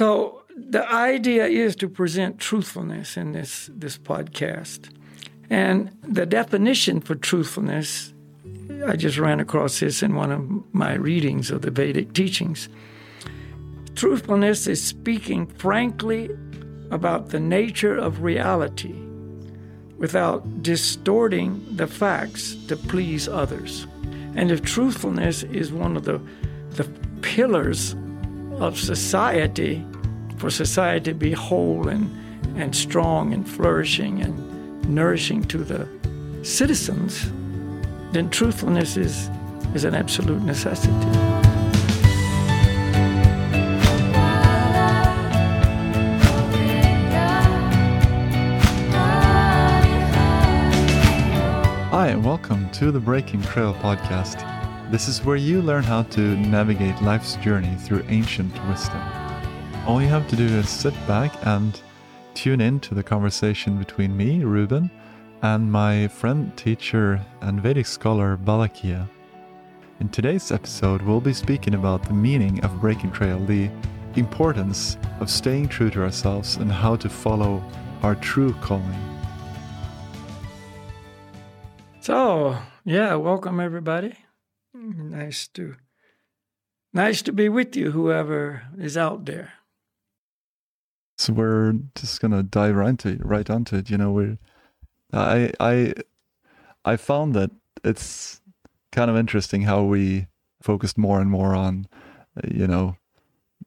[0.00, 4.88] So the idea is to present truthfulness in this this podcast.
[5.50, 8.14] And the definition for truthfulness,
[8.86, 10.40] I just ran across this in one of
[10.72, 12.70] my readings of the Vedic teachings.
[13.94, 16.30] Truthfulness is speaking frankly
[16.90, 18.94] about the nature of reality
[19.98, 23.86] without distorting the facts to please others.
[24.34, 26.22] And if truthfulness is one of the,
[26.70, 26.84] the
[27.20, 27.94] pillars
[28.60, 29.84] of society,
[30.40, 32.10] for society to be whole and,
[32.58, 35.86] and strong and flourishing and nourishing to the
[36.42, 37.30] citizens,
[38.12, 39.28] then truthfulness is,
[39.74, 40.94] is an absolute necessity.
[51.90, 54.40] Hi, and welcome to the Breaking Trail podcast.
[54.90, 59.29] This is where you learn how to navigate life's journey through ancient wisdom.
[59.86, 61.80] All you have to do is sit back and
[62.34, 64.90] tune in to the conversation between me, Ruben,
[65.42, 69.08] and my friend, teacher, and Vedic scholar Balakia.
[69.98, 73.70] In today's episode, we'll be speaking about the meaning of breaking trail, the
[74.16, 77.64] importance of staying true to ourselves, and how to follow
[78.02, 79.18] our true calling.
[82.00, 84.14] So, yeah, welcome everybody.
[84.74, 85.76] Nice to
[86.92, 89.54] nice to be with you, whoever is out there.
[91.20, 93.90] So we're just gonna dive right into it, right onto it.
[93.90, 94.38] You know, we
[95.12, 95.92] I I
[96.86, 97.50] I found that
[97.84, 98.40] it's
[98.90, 100.28] kind of interesting how we
[100.62, 101.86] focused more and more on,
[102.50, 102.96] you know,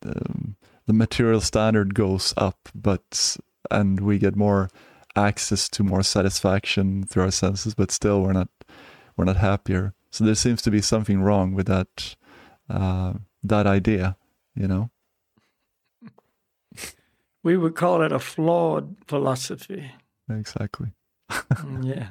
[0.02, 0.56] the,
[0.88, 3.38] the material standard goes up, but
[3.70, 4.72] and we get more
[5.16, 8.50] access to more satisfaction through our senses, but still we're not
[9.16, 9.94] we're not happier.
[10.10, 12.16] So there seems to be something wrong with that
[12.68, 14.18] uh, that idea,
[14.56, 14.90] you know
[17.44, 19.92] we would call it a flawed philosophy.
[20.30, 20.88] Exactly.
[21.82, 22.10] Yeah.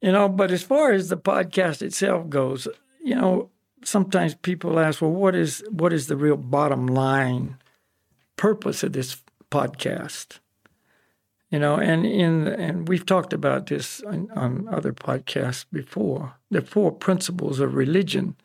[0.00, 2.68] You know, but as far as the podcast itself goes,
[3.02, 3.50] you know,
[3.84, 7.56] sometimes people ask, well, what is what is the real bottom line
[8.36, 9.20] purpose of this
[9.50, 10.38] podcast?
[11.50, 16.34] You know, and in and we've talked about this on, on other podcasts before.
[16.50, 18.36] The four principles of religion,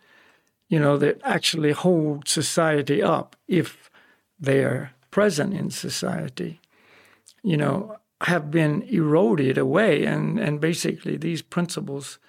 [0.70, 3.92] you know, that actually hold society up if
[4.44, 6.60] they are present in society,
[7.44, 12.20] you know, have been eroded away, and and basically these principles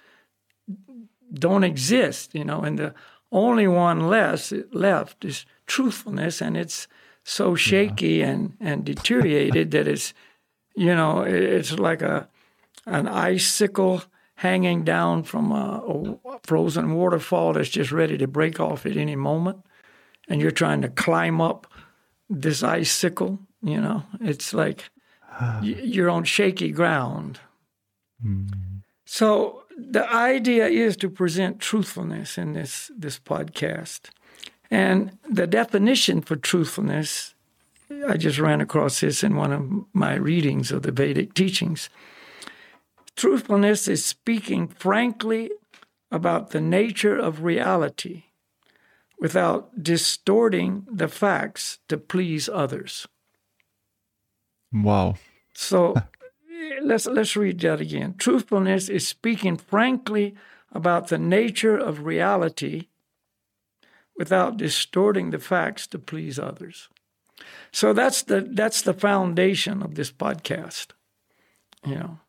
[1.33, 2.93] don't exist, you know, and the
[3.31, 6.87] only one less left is truthfulness, and it's
[7.23, 8.29] so shaky yeah.
[8.29, 10.13] and and deteriorated that it's,
[10.75, 12.27] you know, it's like a
[12.85, 14.03] an icicle
[14.35, 19.15] hanging down from a, a, frozen waterfall that's just ready to break off at any
[19.15, 19.57] moment,
[20.29, 21.67] and you're trying to climb up
[22.29, 24.89] this icicle, you know, it's like
[25.61, 27.39] you're on shaky ground.
[28.25, 28.81] Mm.
[29.05, 34.09] So the idea is to present truthfulness in this this podcast.
[34.71, 37.35] And the definition for truthfulness,
[38.07, 41.89] I just ran across this in one of my readings of the Vedic teachings.
[43.15, 45.51] Truthfulness is speaking frankly
[46.11, 48.24] about the nature of reality
[49.19, 53.07] without distorting the facts to please others.
[54.71, 55.15] Wow.
[55.53, 55.95] So
[56.81, 58.15] let's let's read that again.
[58.17, 60.35] Truthfulness is speaking frankly
[60.71, 62.87] about the nature of reality
[64.17, 66.89] without distorting the facts to please others.
[67.71, 70.87] So that's the that's the foundation of this podcast.
[71.85, 72.19] You know,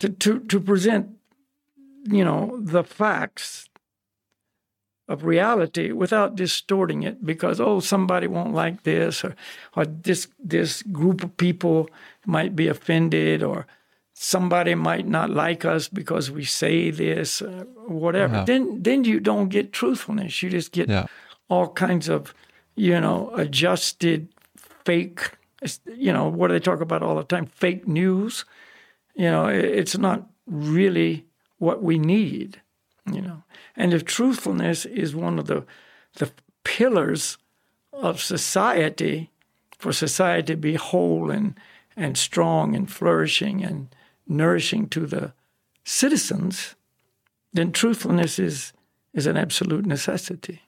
[0.00, 1.16] to to to present
[2.04, 3.68] you know the facts
[5.08, 9.34] of reality without distorting it because oh somebody won't like this or
[9.74, 11.88] or this this group of people
[12.26, 13.66] might be offended or
[14.12, 18.36] somebody might not like us because we say this or whatever.
[18.36, 18.44] Uh-huh.
[18.44, 20.42] then then you don't get truthfulness.
[20.42, 21.06] You just get yeah.
[21.48, 22.34] all kinds of
[22.76, 24.28] you know adjusted
[24.84, 25.32] fake
[25.86, 27.46] you know what do they talk about all the time?
[27.46, 28.44] Fake news.
[29.14, 31.24] You know it's not really
[31.58, 32.60] what we need
[33.14, 33.42] you know.
[33.76, 35.64] And if truthfulness is one of the
[36.14, 36.30] the
[36.64, 37.38] pillars
[37.92, 39.30] of society
[39.78, 41.58] for society to be whole and
[41.96, 43.88] and strong and flourishing and
[44.26, 45.32] nourishing to the
[45.84, 46.76] citizens
[47.52, 48.72] then truthfulness is
[49.14, 50.62] is an absolute necessity.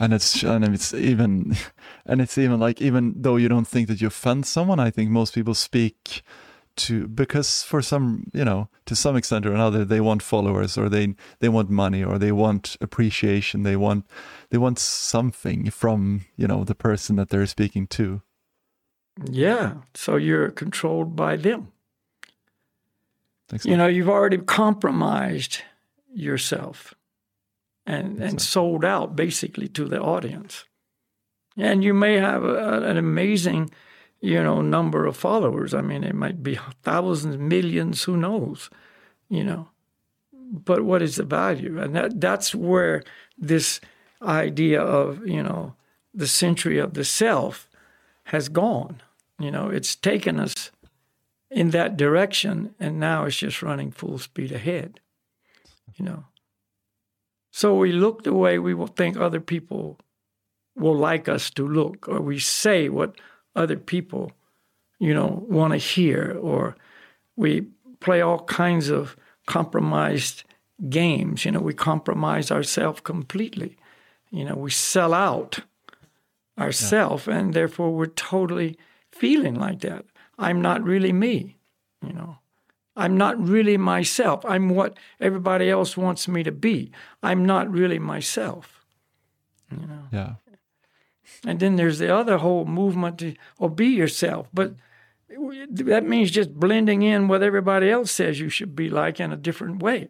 [0.00, 1.56] And it's and it's even
[2.06, 5.10] and it's even like even though you don't think that you offend someone i think
[5.10, 6.22] most people speak
[6.78, 10.88] to because for some you know to some extent or another they want followers or
[10.88, 13.62] they they want money or they want appreciation.
[13.62, 14.06] They want
[14.50, 18.22] they want something from you know the person that they're speaking to.
[19.30, 19.74] Yeah.
[19.94, 21.72] So you're controlled by them.
[23.50, 23.70] Exactly.
[23.70, 25.62] you know you've already compromised
[26.12, 26.94] yourself
[27.86, 30.64] and and sold out basically to the audience.
[31.56, 33.70] And you may have a, an amazing
[34.20, 35.74] you know number of followers.
[35.74, 38.70] I mean it might be thousands millions who knows
[39.28, 39.68] you know.
[40.32, 41.78] But what is the value?
[41.78, 43.02] And that that's where
[43.36, 43.80] this
[44.22, 45.74] idea of you know
[46.14, 47.68] the century of the self
[48.24, 49.02] has gone.
[49.38, 50.70] You know it's taken us
[51.50, 55.00] in that direction and now it's just running full speed ahead
[55.98, 56.24] you know.
[57.50, 59.98] So we look the way we think other people
[60.76, 63.16] will like us to look or we say what
[63.58, 64.32] other people,
[64.98, 66.76] you know, want to hear, or
[67.36, 67.66] we
[68.00, 69.16] play all kinds of
[69.46, 70.44] compromised
[70.88, 71.44] games.
[71.44, 73.76] You know, we compromise ourselves completely.
[74.30, 75.60] You know, we sell out
[76.58, 77.38] ourselves, yeah.
[77.38, 78.76] and therefore we're totally
[79.10, 80.04] feeling like that.
[80.38, 81.56] I'm not really me.
[82.06, 82.38] You know,
[82.96, 84.44] I'm not really myself.
[84.44, 86.92] I'm what everybody else wants me to be.
[87.22, 88.84] I'm not really myself.
[89.70, 90.02] You know.
[90.12, 90.32] Yeah.
[91.44, 94.48] And then there's the other whole movement to oh, be yourself.
[94.52, 94.74] But
[95.28, 99.36] that means just blending in what everybody else says you should be like in a
[99.36, 100.08] different way.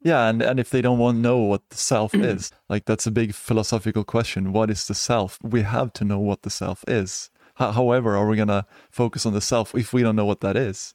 [0.00, 3.06] Yeah, and, and if they don't want to know what the self is, like that's
[3.06, 4.52] a big philosophical question.
[4.52, 5.38] What is the self?
[5.42, 7.30] We have to know what the self is.
[7.60, 10.40] H- however, are we going to focus on the self if we don't know what
[10.40, 10.94] that is?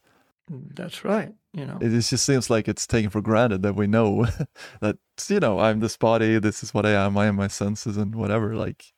[0.50, 1.34] That's right.
[1.54, 4.26] You know, it just seems like it's taken for granted that we know
[4.82, 4.98] that
[5.30, 8.16] you know I'm this body, this is what I am, I am my senses and
[8.16, 8.56] whatever.
[8.56, 8.92] Like,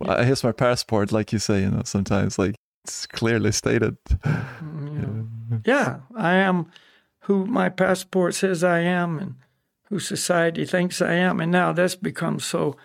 [0.00, 0.22] yeah.
[0.22, 1.62] here's my passport, like you say.
[1.62, 2.54] You know, sometimes like
[2.84, 3.96] it's clearly stated.
[4.24, 5.74] Mm, yeah.
[5.74, 6.70] yeah, I am
[7.22, 9.34] who my passport says I am, and
[9.88, 11.40] who society thinks I am.
[11.40, 12.76] And now that's become so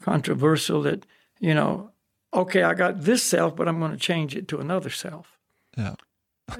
[0.00, 1.04] controversial that
[1.40, 1.90] you know,
[2.32, 5.36] okay, I got this self, but I'm going to change it to another self.
[5.76, 5.96] Yeah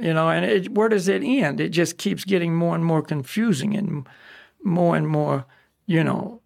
[0.00, 1.60] you know, and it, where does it end?
[1.60, 4.08] It just keeps getting more and more confusing and
[4.62, 5.46] more and more,
[5.86, 6.40] you know,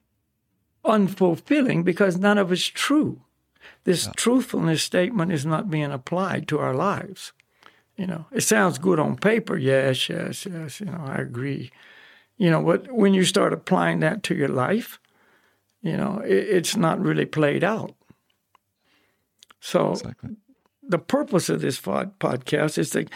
[0.85, 3.23] unfulfilling because none of it's true.
[3.85, 4.13] This yeah.
[4.17, 7.33] truthfulness statement is not being applied to our lives.
[7.97, 9.57] You know, it sounds good on paper.
[9.57, 10.81] Yes, yes, yes.
[10.81, 11.71] You know, I agree.
[12.37, 15.01] You know, but when you start applying that to your life,
[15.83, 17.95] you know, it, it's not really played out.
[19.61, 20.37] So exactly
[20.89, 23.07] the purpose of this podcast is to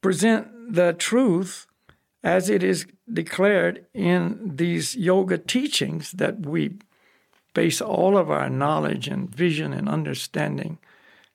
[0.00, 1.66] present the truth
[2.22, 6.76] as it is declared in these yoga teachings that we
[7.54, 10.78] base all of our knowledge and vision and understanding,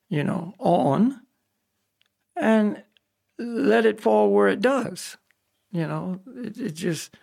[0.09, 1.21] you know, on,
[2.35, 2.83] and
[3.37, 5.17] let it fall where it does.
[5.71, 7.15] You know, it, it just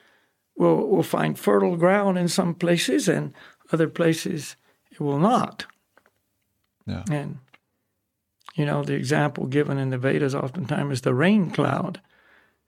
[0.57, 3.35] will will find fertile ground in some places, and
[3.73, 4.57] other places
[4.91, 5.67] it will not.
[6.87, 7.03] Yeah.
[7.11, 7.39] And
[8.57, 12.01] you know, the example given in the Vedas oftentimes is the rain cloud.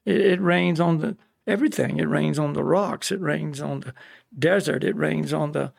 [0.04, 1.98] It, it rains on the everything.
[1.98, 3.10] It rains on the rocks.
[3.10, 3.94] It rains on the
[4.38, 4.84] desert.
[4.84, 5.72] It rains on the,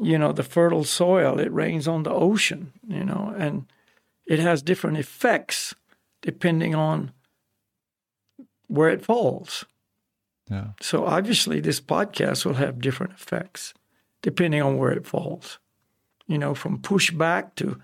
[0.00, 1.38] you know, the fertile soil.
[1.38, 2.72] It rains on the ocean.
[2.88, 3.66] You know, and
[4.26, 5.74] it has different effects
[6.22, 7.12] depending on
[8.66, 9.66] where it falls.
[10.50, 10.68] Yeah.
[10.80, 13.74] So obviously, this podcast will have different effects
[14.22, 15.58] depending on where it falls.
[16.26, 17.78] You know, from pushback to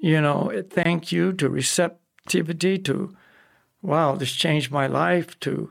[0.00, 3.14] you know, thank you to receptivity to,
[3.82, 5.70] wow, this changed my life to,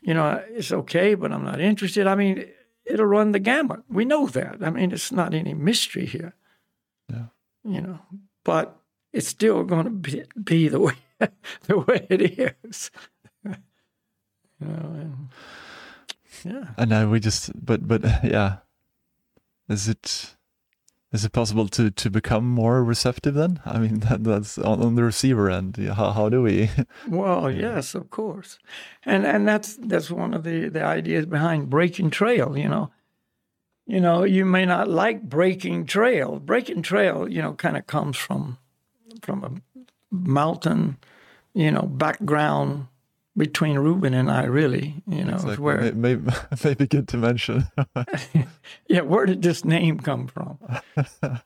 [0.00, 2.06] you know, it's okay, but I'm not interested.
[2.06, 2.44] I mean,
[2.84, 3.82] it'll run the gamut.
[3.88, 4.56] We know that.
[4.60, 6.34] I mean, it's not any mystery here.
[7.08, 7.26] Yeah.
[7.62, 7.98] You know,
[8.42, 8.76] but
[9.12, 10.94] it's still going to be, be the way
[11.66, 12.90] the way it is.
[13.44, 13.52] you
[14.60, 15.28] know, and,
[16.44, 16.68] yeah.
[16.76, 18.58] And now we just, but but yeah,
[19.68, 20.34] is it?
[21.12, 23.60] Is it possible to, to become more receptive then?
[23.64, 25.76] I mean, that, that's on, on the receiver end.
[25.76, 26.70] How, how do we?
[27.08, 28.58] well, yes, of course,
[29.04, 32.56] and and that's that's one of the, the ideas behind breaking trail.
[32.56, 32.90] You know,
[33.86, 36.38] you know, you may not like breaking trail.
[36.38, 38.58] Breaking trail, you know, kind of comes from
[39.22, 40.96] from a mountain,
[41.54, 42.86] you know, background
[43.36, 45.56] between Ruben and I, really, you know, exactly.
[45.56, 46.30] where maybe,
[46.64, 47.64] maybe good to mention.
[48.88, 50.58] yeah, where did this name come from?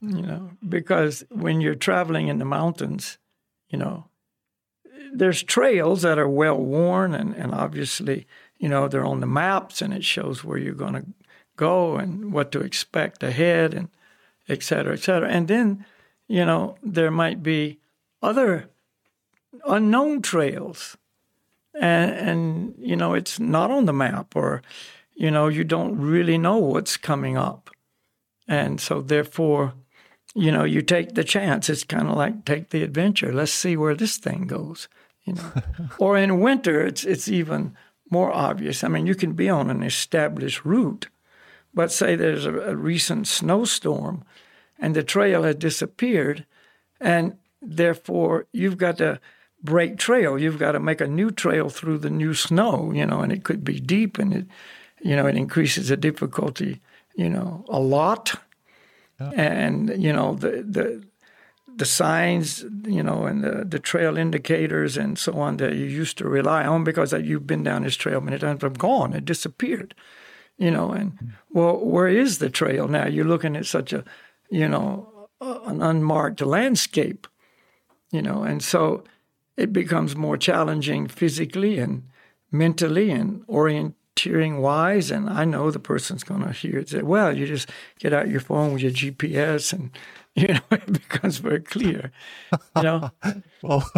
[0.00, 3.18] you know, because when you're traveling in the mountains,
[3.68, 4.06] you know,
[5.12, 8.26] there's trails that are well worn, and, and obviously,
[8.58, 11.04] you know, they're on the maps, and it shows where you're going to
[11.56, 13.88] go and what to expect ahead, and
[14.48, 15.28] et cetera, et cetera.
[15.28, 15.84] And then,
[16.26, 17.78] you know, there might be
[18.22, 18.70] other
[19.66, 20.96] unknown trails,
[21.80, 24.62] and and you know it's not on the map, or
[25.14, 27.70] you know you don't really know what's coming up,
[28.46, 29.74] and so therefore,
[30.34, 31.68] you know you take the chance.
[31.68, 33.32] It's kind of like take the adventure.
[33.32, 34.88] Let's see where this thing goes.
[35.24, 35.52] You know,
[35.98, 37.76] or in winter, it's it's even
[38.10, 38.84] more obvious.
[38.84, 41.08] I mean, you can be on an established route,
[41.72, 44.24] but say there's a, a recent snowstorm,
[44.78, 46.46] and the trail has disappeared,
[47.00, 49.20] and therefore you've got to
[49.64, 50.38] break trail.
[50.38, 53.44] You've got to make a new trail through the new snow, you know, and it
[53.44, 54.46] could be deep and it,
[55.02, 56.80] you know, it increases the difficulty,
[57.16, 58.34] you know, a lot.
[59.18, 59.30] Yeah.
[59.30, 61.04] And, you know, the, the,
[61.76, 66.18] the signs, you know, and the, the trail indicators and so on that you used
[66.18, 69.94] to rely on because you've been down this trail many times have gone, it disappeared,
[70.58, 70.90] you know.
[70.92, 71.26] And mm-hmm.
[71.50, 73.06] well, where is the trail now?
[73.06, 74.04] You're looking at such a,
[74.50, 77.26] you know, an unmarked landscape,
[78.10, 79.04] you know, and so
[79.56, 82.08] it becomes more challenging physically and
[82.50, 85.10] mentally and orienteering wise.
[85.10, 88.28] And I know the person's going to hear it say, well, you just get out
[88.28, 89.90] your phone with your GPS and
[90.34, 92.10] you know, it becomes very clear.
[92.74, 93.10] You know,
[93.62, 93.88] well,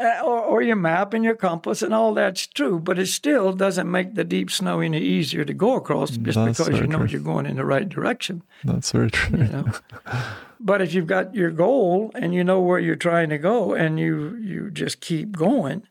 [0.00, 3.52] Uh, or, or your map and your compass and all that's true, but it still
[3.52, 6.98] doesn't make the deep snow any easier to go across just that's because you know
[6.98, 7.08] true.
[7.08, 8.44] you're going in the right direction.
[8.62, 9.38] That's very true.
[9.38, 9.72] You know?
[10.60, 13.98] but if you've got your goal and you know where you're trying to go and
[13.98, 15.82] you you just keep going,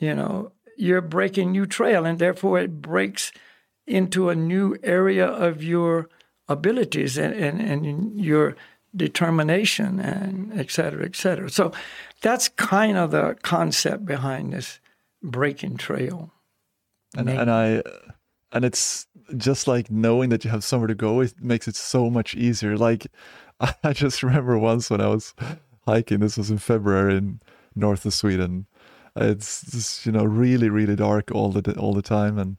[0.00, 3.30] you know, you're breaking new trail and therefore it breaks
[3.86, 6.08] into a new area of your
[6.48, 8.56] abilities and, and, and your
[8.94, 11.50] determination and et cetera, et cetera.
[11.50, 11.72] So
[12.22, 14.80] that's kind of the concept behind this
[15.22, 16.32] breaking trail.
[17.16, 17.82] And, and I
[18.52, 19.06] and it's
[19.36, 22.76] just like knowing that you have somewhere to go it makes it so much easier.
[22.76, 23.06] Like
[23.84, 25.34] I just remember once when I was
[25.86, 27.40] hiking, this was in February in
[27.74, 28.66] north of Sweden.
[29.16, 32.56] It's just, you know really really dark all the all the time and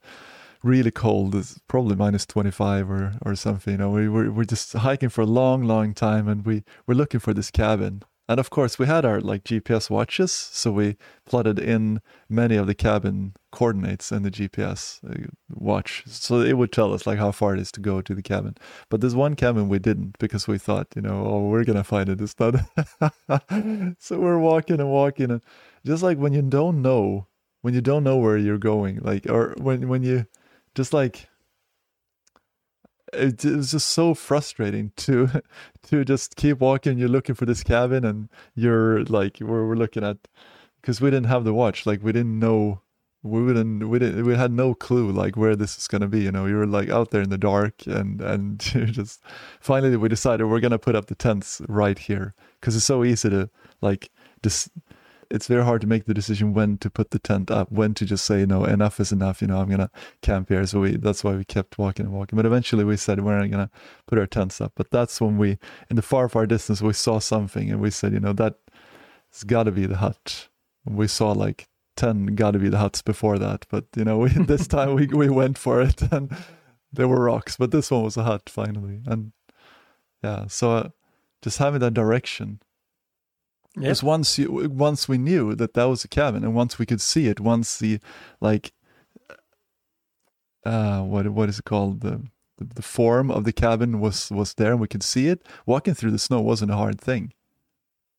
[0.63, 1.35] really cold.
[1.35, 3.73] It's probably minus 25 or, or something.
[3.73, 6.95] You know, we were, we're just hiking for a long, long time and we were
[6.95, 8.03] looking for this cabin.
[8.31, 11.99] And of course, we had our like GPS watches, so we plotted in
[12.29, 17.05] many of the cabin coordinates in the GPS uh, watch, so it would tell us
[17.05, 18.55] like how far it is to go to the cabin.
[18.89, 22.07] But there's one cabin we didn't because we thought, you know, oh, we're gonna find
[22.07, 22.21] it.
[22.21, 22.55] It's not.
[23.99, 25.41] so we're walking and walking, and
[25.85, 27.27] just like when you don't know,
[27.63, 30.25] when you don't know where you're going, like or when when you
[30.75, 31.27] just like
[33.13, 35.41] it, it was just so frustrating to
[35.83, 36.97] to just keep walking.
[36.97, 40.17] You're looking for this cabin, and you're like we're we're looking at
[40.81, 41.85] because we didn't have the watch.
[41.85, 42.81] Like we didn't know
[43.23, 46.21] we wouldn't we didn't we had no clue like where this is gonna be.
[46.21, 49.21] You know, you were like out there in the dark, and and just
[49.59, 53.29] finally we decided we're gonna put up the tents right here because it's so easy
[53.29, 53.49] to
[53.81, 54.09] like
[54.43, 54.69] just
[55.31, 58.05] it's very hard to make the decision when to put the tent up, when to
[58.05, 59.41] just say, no, enough is enough.
[59.41, 59.89] You know, I'm gonna
[60.21, 60.65] camp here.
[60.65, 62.35] So we that's why we kept walking and walking.
[62.35, 63.71] But eventually we said we're not gonna
[64.07, 64.73] put our tents up.
[64.75, 65.57] But that's when we,
[65.89, 69.63] in the far far distance, we saw something and we said, you know, that's got
[69.63, 70.49] to be the hut.
[70.85, 73.65] And we saw like ten got to be the huts before that.
[73.69, 76.35] But you know, we, this time we we went for it and
[76.91, 79.01] there were rocks, but this one was a hut finally.
[79.05, 79.31] And
[80.21, 80.89] yeah, so uh,
[81.41, 82.59] just having that direction
[83.75, 84.07] because yep.
[84.07, 87.27] once you, once we knew that that was a cabin, and once we could see
[87.27, 87.99] it, once the
[88.41, 88.73] like,
[90.65, 92.21] uh, what what is it called the
[92.57, 95.47] the form of the cabin was was there, and we could see it.
[95.65, 97.33] Walking through the snow wasn't a hard thing.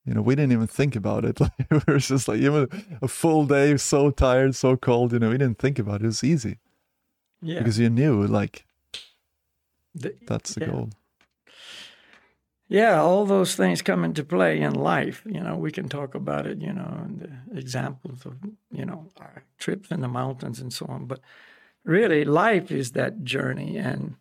[0.07, 1.39] You know, we didn't even think about it.
[1.41, 2.69] Like, it was just like even
[3.03, 5.13] a full day, so tired, so cold.
[5.13, 6.05] You know, we didn't think about it.
[6.05, 6.59] It was easy.
[7.43, 7.59] Yeah.
[7.59, 8.65] Because you knew, like,
[9.95, 10.71] the, that's the yeah.
[10.71, 10.91] goal
[12.69, 15.23] yeah, all those things come into play in life.
[15.27, 18.37] You know, we can talk about it, you know, and the examples of,
[18.71, 21.05] you know, our trips in the mountains and so on.
[21.07, 21.21] But
[21.85, 23.77] really, life is that journey.
[23.77, 24.15] And,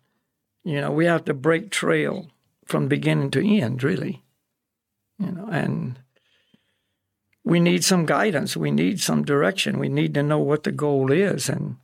[0.64, 2.30] you know, we have to break trail
[2.66, 4.22] from beginning to end, really.
[5.18, 5.98] You know, and
[7.44, 8.54] we need some guidance.
[8.56, 9.78] We need some direction.
[9.78, 11.48] We need to know what the goal is.
[11.48, 11.76] And,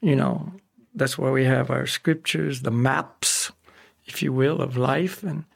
[0.00, 0.52] you know,
[0.94, 3.50] that's why we have our scriptures, the maps,
[4.04, 5.24] if you will, of life.
[5.24, 5.46] And,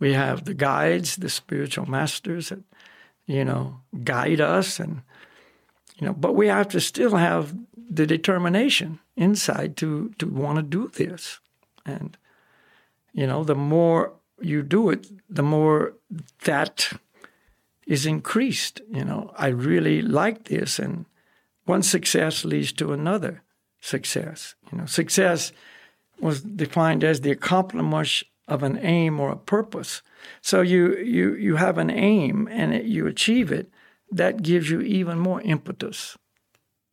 [0.00, 2.62] we have the guides, the spiritual masters that,
[3.26, 5.02] you know, guide us and
[5.98, 10.62] you know, but we have to still have the determination inside to to want to
[10.62, 11.40] do this.
[11.84, 12.16] And
[13.12, 15.92] you know, the more you do it, the more
[16.44, 16.92] that
[17.86, 18.80] is increased.
[18.90, 21.04] You know, I really like this and
[21.64, 23.42] one success leads to another
[23.80, 24.54] success.
[24.72, 25.52] You know, success
[26.18, 30.02] was defined as the accomplishment of an aim or a purpose.
[30.42, 33.70] So you you you have an aim and it, you achieve it.
[34.10, 36.18] That gives you even more impetus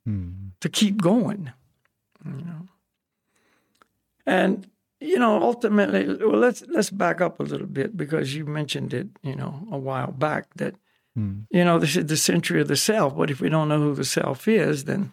[0.05, 0.53] Hmm.
[0.61, 1.51] to keep going.
[2.23, 2.67] You know,
[4.25, 4.67] and
[4.99, 9.07] you know ultimately, well, let's let's back up a little bit because you mentioned it,
[9.23, 10.75] you know, a while back that
[11.15, 11.41] Hmm.
[11.49, 13.15] you know this is the century of the self.
[13.17, 15.11] But if we don't know who the self is, then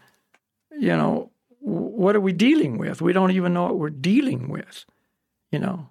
[0.79, 3.01] you know what are we dealing with?
[3.01, 4.85] We don't even know what we're dealing with.
[5.51, 5.89] You know,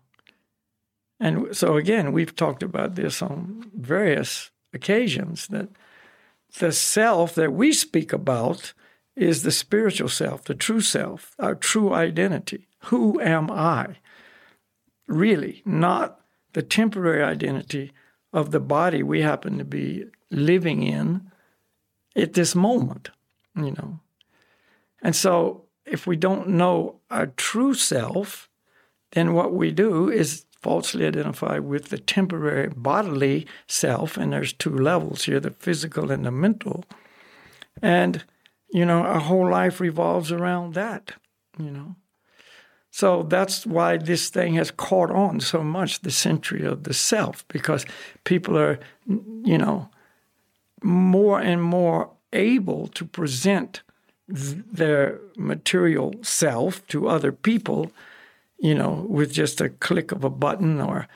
[1.24, 5.70] and so again, we've talked about this on various occasions that
[6.60, 8.74] the self that we speak about
[9.16, 12.68] is the spiritual self, the true self, our true identity.
[12.88, 14.00] Who am I?
[15.08, 16.20] Really, not
[16.52, 17.94] the temporary identity
[18.34, 21.32] of the body we happen to be living in
[22.18, 23.12] at this moment,
[23.56, 24.02] you know.
[25.02, 28.50] And so, if we don't know our true self,
[29.14, 34.18] then what we do is falsely identify with the temporary bodily self.
[34.18, 36.86] And there's two levels here the physical and the mental.
[37.82, 38.24] And,
[38.72, 41.12] you know, our whole life revolves around that,
[41.60, 41.96] you know.
[42.92, 47.44] So that's why this thing has caught on so much, the century of the self,
[47.48, 47.88] because
[48.24, 49.90] people are, you know,
[50.84, 53.82] more and more able to present
[54.28, 57.92] th- their material self to other people,
[58.60, 61.08] you know, with just a click of a button or,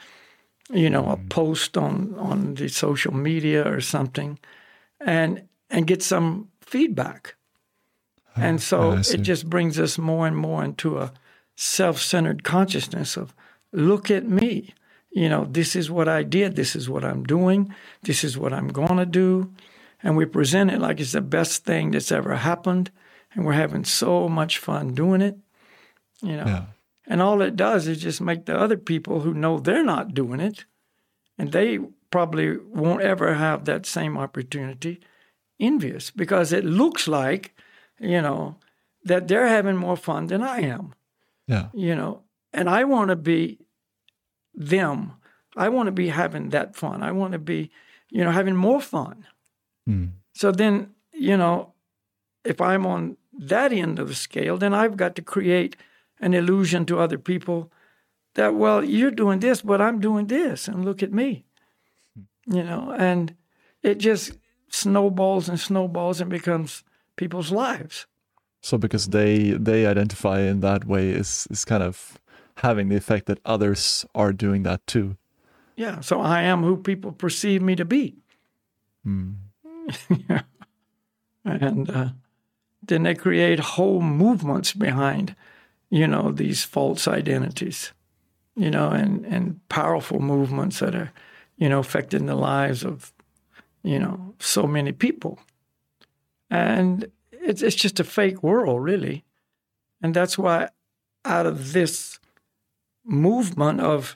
[0.70, 1.28] you know, a mm-hmm.
[1.30, 4.40] post on, on the social media or something,
[5.00, 7.36] and and get some feedback.
[8.36, 11.12] Ah, and so ah, I it just brings us more and more into a
[11.56, 13.34] self-centered consciousness of
[13.72, 14.74] look at me.
[15.12, 18.54] You know, this is what I did, this is what I'm doing, this is what
[18.54, 19.52] I'm going to do.
[20.04, 22.92] And we present it like it's the best thing that's ever happened.
[23.34, 25.38] And we're having so much fun doing it.
[26.22, 26.46] You know.
[26.46, 26.66] Yeah.
[27.10, 30.40] And all it does is just make the other people who know they're not doing
[30.42, 30.66] it,
[31.38, 31.80] and they
[32.12, 35.00] probably won't ever have that same opportunity,
[35.60, 37.54] envious because it looks like,
[38.00, 38.58] you know,
[39.04, 40.94] that they're having more fun than I am,
[41.48, 41.70] Yeah.
[41.74, 42.24] you know,
[42.54, 43.60] and I want to be
[44.54, 45.14] them.
[45.56, 47.02] I want to be having that fun.
[47.04, 47.72] I want to be,
[48.10, 49.26] you know, having more fun.
[49.86, 50.06] Hmm.
[50.34, 51.74] So then, you know,
[52.44, 55.76] if I'm on that end of the scale, then I've got to create
[56.20, 57.72] an illusion to other people
[58.34, 61.46] that, well, you're doing this, but I'm doing this, and look at me.
[62.46, 63.36] You know, and
[63.84, 64.38] it just
[64.70, 66.84] snowballs and snowballs and becomes
[67.16, 68.08] people's lives.
[68.62, 72.20] So because they they identify in that way is is kind of
[72.58, 75.18] having the effect that others are doing that too.
[75.76, 76.00] Yeah.
[76.02, 78.16] So I am who people perceive me to be.
[79.04, 79.34] Hmm.
[81.46, 82.10] and uh,
[82.86, 85.36] then they create whole movements behind,
[85.90, 87.94] you know, these false identities,
[88.56, 91.12] you know, and and powerful movements that are,
[91.58, 93.14] you know, affecting the lives of,
[93.84, 95.40] you know, so many people.
[96.50, 99.24] And it's it's just a fake world, really,
[100.02, 100.70] and that's why,
[101.26, 102.20] out of this
[103.04, 104.16] movement of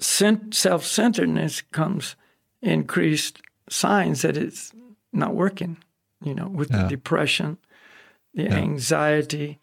[0.00, 2.16] self-centeredness comes
[2.62, 4.72] increased signs that it's
[5.12, 5.76] not working,
[6.22, 7.58] you know, with the depression,
[8.34, 8.56] the Yeah.
[8.56, 9.58] anxiety,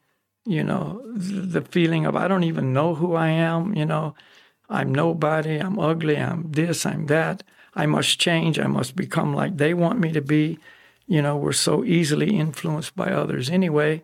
[0.47, 4.15] you know, the feeling of I don't even know who I am, you know,
[4.69, 7.43] I'm nobody, I'm ugly, I'm this, I'm that.
[7.75, 10.57] I must change, I must become like they want me to be.
[11.05, 14.03] You know, we're so easily influenced by others anyway.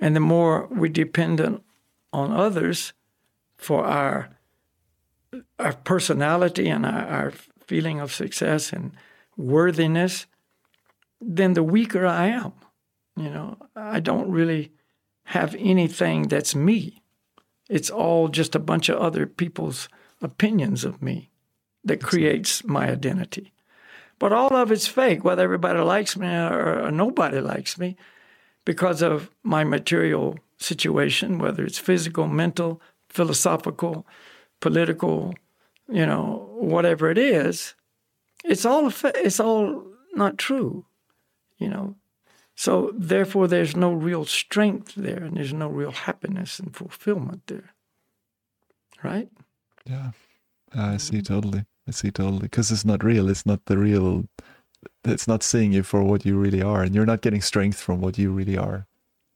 [0.00, 1.62] And the more we dependent
[2.12, 2.92] on others
[3.56, 4.30] for our
[5.58, 7.32] our personality and our, our
[7.66, 8.92] feeling of success and
[9.36, 10.26] worthiness,
[11.20, 12.52] then the weaker I am.
[13.16, 14.73] You know, I don't really
[15.24, 17.02] have anything that's me.
[17.68, 19.88] It's all just a bunch of other people's
[20.20, 21.30] opinions of me
[21.84, 23.52] that creates my identity.
[24.18, 27.96] But all of it's fake, whether everybody likes me or, nobody likes me,
[28.64, 34.06] because of my material situation, whether it's physical, mental, philosophical,
[34.60, 35.34] political,
[35.88, 37.74] you know, whatever it is,
[38.44, 40.86] it's all it's all not true,
[41.58, 41.96] you know.
[42.54, 47.74] So therefore, there's no real strength there, and there's no real happiness and fulfillment there,
[49.02, 49.28] right?
[49.84, 50.12] Yeah.
[50.76, 51.64] I see totally.
[51.86, 52.40] I see totally.
[52.40, 53.28] Because it's not real.
[53.28, 54.24] It's not the real.
[55.04, 58.00] It's not seeing you for what you really are, and you're not getting strength from
[58.00, 58.86] what you really are.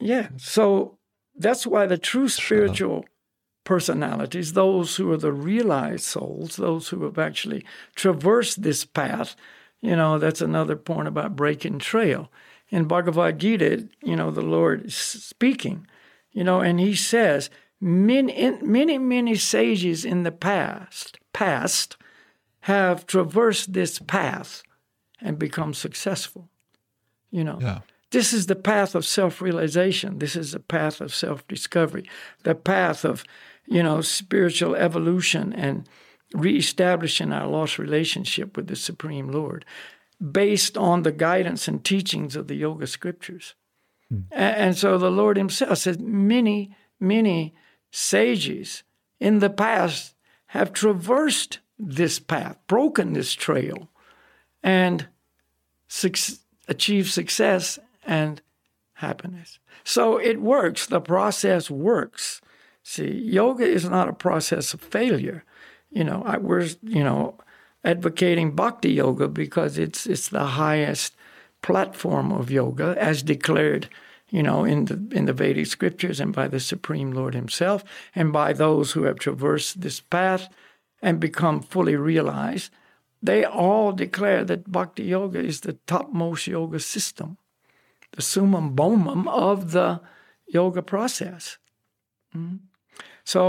[0.01, 0.29] Yeah.
[0.37, 0.99] So
[1.37, 3.05] that's why the true spiritual
[3.65, 9.37] personalities, those who are the realized souls, those who have actually traversed this path,
[9.81, 12.31] you know, that's another point about breaking trail.
[12.71, 15.87] In Bhagavad Gita, you know, the Lord is speaking,
[16.33, 17.49] you know, and he says,
[17.81, 21.97] many, many, many sages in the past, past
[22.63, 24.63] have traversed this path
[25.21, 26.51] and become successful.
[27.31, 27.81] You know, Yeah.
[28.11, 30.19] this is the path of self-realization.
[30.19, 32.09] This is the path of self-discovery,
[32.43, 33.25] the path of,
[33.67, 35.89] you know, spiritual evolution and
[36.35, 39.65] reestablishing our lost relationship with the Supreme Lord,
[40.21, 43.55] based on the guidance and teachings of the Yoga scriptures.
[44.09, 44.21] Hmm.
[44.33, 47.55] A- And so the Lord Himself says, many, many
[47.91, 48.83] sages
[49.21, 50.15] in the past
[50.47, 53.89] have traversed this path, broken this trail,
[54.63, 55.09] and
[55.87, 58.41] suc- achieved success and
[58.95, 59.59] happiness.
[59.85, 60.87] So it works.
[60.87, 62.41] The process works.
[62.83, 65.45] See, yoga is not a process of failure.
[65.91, 67.39] You know, I, we're you know
[67.89, 71.15] advocating bhakti yoga because it's it's the highest
[71.63, 73.89] platform of yoga as declared
[74.31, 77.83] you know in the in the Vedic scriptures and by the supreme lord himself
[78.15, 80.49] and by those who have traversed this path
[81.01, 82.71] and become fully realized
[83.23, 87.39] they all declare that bhakti yoga is the topmost yoga system
[88.13, 90.01] the summum bonum of the
[90.47, 91.59] yoga process
[92.37, 92.59] Mm.
[93.25, 93.41] so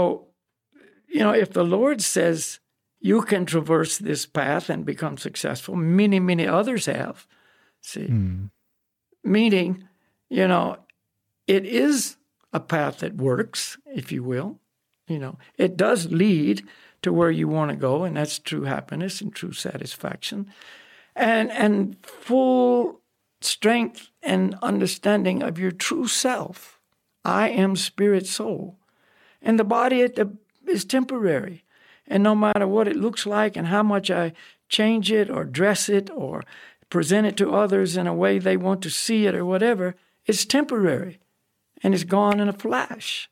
[1.06, 2.59] you know if the lord says
[3.00, 7.26] you can traverse this path and become successful many many others have
[7.80, 8.50] see Mm.
[9.24, 9.88] meaning,
[10.28, 10.76] you know,
[11.46, 12.16] it is
[12.52, 14.58] a path that works, if you will.
[15.08, 16.62] You know, it does lead
[17.02, 20.52] to where you want to go, and that's true happiness and true satisfaction,
[21.16, 23.00] and and full
[23.40, 26.78] strength and understanding of your true self.
[27.24, 28.78] I am spirit soul,
[29.42, 30.06] and the body
[30.66, 31.64] is temporary,
[32.10, 34.32] and no matter what it looks like and how much I
[34.68, 36.42] change it or dress it or
[36.90, 39.94] present it to others in a way they want to see it or whatever,
[40.26, 41.20] it's temporary
[41.82, 43.30] and it's gone in a flash.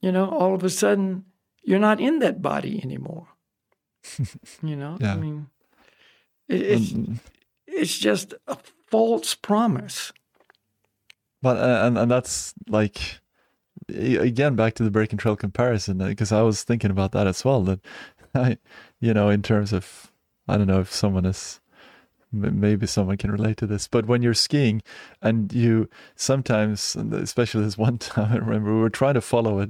[0.00, 1.24] You know, all of a sudden,
[1.62, 3.28] you're not in that body anymore.
[4.62, 5.14] you know, Yeah.
[5.14, 5.46] I mean,
[6.48, 6.94] it, it's,
[7.66, 10.12] it's just a false promise.
[11.40, 13.20] But uh, and and that's like
[13.88, 17.44] again back to the breaking trail comparison uh, because I was thinking about that as
[17.44, 17.62] well.
[17.62, 17.80] That
[18.34, 18.58] I,
[19.00, 20.12] you know, in terms of
[20.46, 21.60] I don't know if someone is
[22.30, 24.82] maybe someone can relate to this, but when you're skiing
[25.22, 29.68] and you sometimes, especially this one time, I remember we were trying to follow a,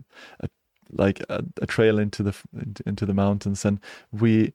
[0.90, 2.34] like a, a trail into the
[2.86, 3.80] into the mountains, and
[4.12, 4.54] we,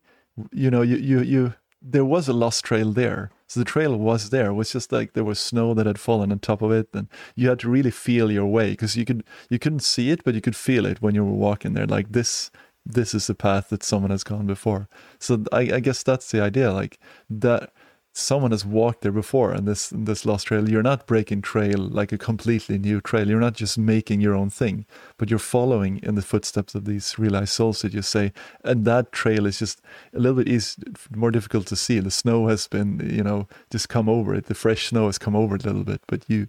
[0.52, 3.32] you know, you you you there was a lost trail there.
[3.54, 4.48] So the trail was there.
[4.48, 7.08] It was just like there was snow that had fallen on top of it, and
[7.36, 10.34] you had to really feel your way because you could you couldn't see it, but
[10.34, 11.86] you could feel it when you were walking there.
[11.86, 12.50] Like this,
[12.84, 14.90] this is the path that someone has gone before.
[15.20, 16.74] So I, I guess that's the idea.
[16.74, 16.98] Like
[17.30, 17.72] that
[18.16, 20.70] someone has walked there before, and this this lost trail.
[20.70, 23.28] You're not breaking trail like a completely new trail.
[23.28, 24.86] You're not just making your own thing,
[25.18, 28.32] but you're following in the footsteps of these realized souls that you say.
[28.64, 29.82] And that trail is just
[30.14, 30.82] a little bit easy,
[31.16, 32.00] more difficult to see.
[32.00, 34.46] The snow has been, you know, just come over it.
[34.46, 36.48] The fresh snow has come over it a little bit, but you,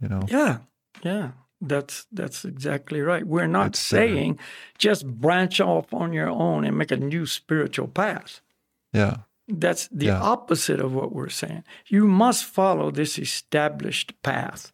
[0.00, 0.58] you know, Yeah,
[1.02, 1.32] yeah.
[1.62, 3.26] That's that's exactly right.
[3.26, 4.38] We're not It's, uh, saying
[4.78, 8.40] just branch off on your own and make a new spiritual path.
[8.94, 9.16] yeah,
[9.50, 10.20] That's the Yeah.
[10.20, 11.64] opposite of what we're saying.
[11.86, 14.72] You must follow this established path,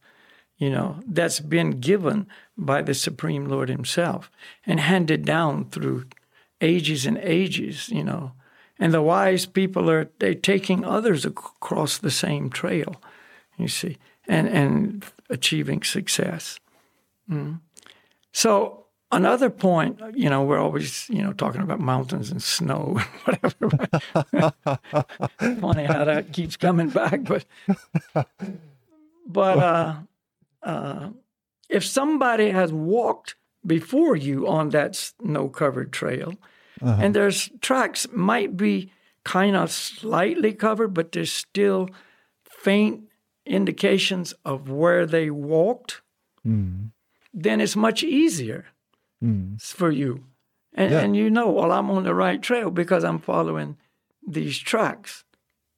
[0.59, 4.31] you know, that's been given by the Supreme Lord Himself
[4.67, 6.05] and handed down through
[6.61, 8.33] ages and ages, you know.
[8.79, 13.01] And the wise people are they taking others across the same trail,
[13.59, 13.97] you see,
[14.29, 16.61] and and achieving success.
[17.31, 17.61] Mm.
[18.33, 23.37] So another point, you know, we're always, you know, talking about mountains and snow and
[23.43, 23.71] whatever.
[25.61, 27.45] Funny how that keeps coming back, but
[29.27, 29.95] but uh,
[30.63, 31.09] uh,
[31.69, 33.35] if somebody has walked
[33.67, 36.35] before you on that snow-covered trail,
[36.81, 38.93] and there's tracks might be
[39.25, 41.89] kind of slightly covered, but there's still
[42.49, 43.09] faint
[43.45, 46.03] indications of where they walked,
[46.47, 46.93] Mm.
[47.35, 48.67] then it's much easier
[49.25, 49.61] Mm.
[49.63, 50.25] for you.
[50.75, 51.01] And, Yeah.
[51.01, 53.77] and you know, well, I'm on the right trail because I'm following
[54.27, 55.25] these tracks.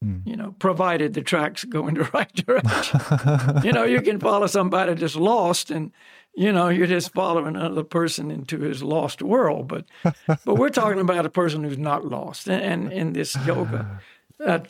[0.05, 0.23] Mm.
[0.27, 3.01] You know, provided the tracks go in the right direction.
[3.65, 5.93] you know, you can follow somebody that's lost, and
[6.37, 9.67] you know, you're just following another person into his lost world.
[9.69, 9.85] But
[10.45, 14.01] but we're talking about a person who's not lost, and, and in this yoga,
[14.47, 14.61] uh,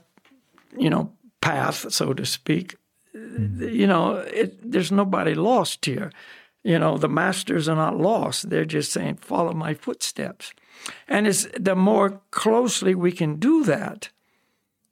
[0.78, 2.76] you know, path, so to speak.
[3.14, 6.10] You know, it, there's nobody lost here.
[6.64, 8.50] You know, the masters are not lost.
[8.50, 10.52] They're just saying, follow my footsteps.
[11.06, 14.10] And it's the more closely we can do that,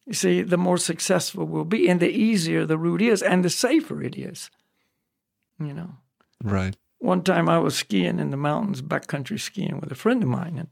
[0.07, 3.50] you see, the more successful we'll be, and the easier the route is, and the
[3.50, 4.50] safer it is.
[5.59, 5.96] You know,
[6.44, 6.76] right.
[6.98, 10.59] one time I was skiing in the mountains, backcountry skiing with a friend of mine,
[10.59, 10.68] and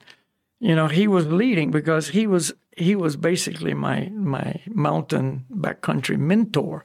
[0.61, 6.19] you know he was leading because he was he was basically my my mountain backcountry
[6.19, 6.85] mentor,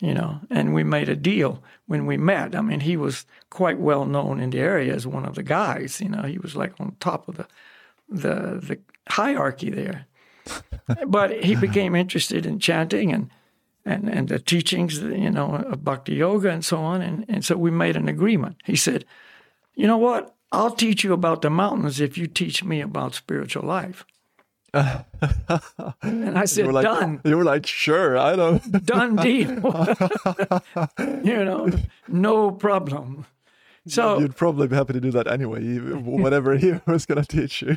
[0.00, 2.54] you know, and we made a deal when we met.
[2.54, 6.00] I mean, he was quite well known in the area as one of the guys.
[6.00, 7.46] You know, he was like on top of the
[8.08, 10.06] the the hierarchy there.
[11.06, 13.30] but he became interested in chanting and
[13.84, 17.02] and and the teachings, you know, of bhakti yoga and so on.
[17.02, 18.56] And and so we made an agreement.
[18.64, 19.04] He said,
[19.74, 20.34] "You know what?
[20.52, 24.04] I'll teach you about the mountains if you teach me about spiritual life."
[24.72, 29.48] And I said, you like, "Done." You were like, "Sure, I don't." Done deal.
[31.24, 31.70] you know,
[32.08, 33.26] no problem.
[33.86, 37.62] So you'd probably be happy to do that anyway, whatever he was going to teach
[37.62, 37.76] you.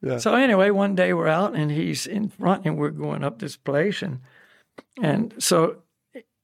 [0.00, 0.18] yeah.
[0.18, 3.56] So anyway, one day we're out and he's in front and we're going up this
[3.56, 4.20] place and
[5.02, 5.78] and so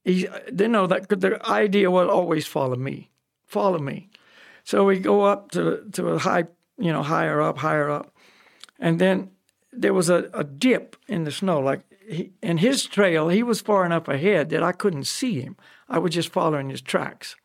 [0.04, 3.10] he didn't know that the idea was always follow me,
[3.46, 4.10] follow me.
[4.64, 6.44] So we go up to to a high,
[6.78, 8.11] you know, higher up, higher up,
[8.82, 9.30] and then
[9.72, 11.60] there was a, a dip in the snow.
[11.60, 15.56] Like he, in his trail, he was far enough ahead that I couldn't see him.
[15.88, 17.36] I was just following his tracks.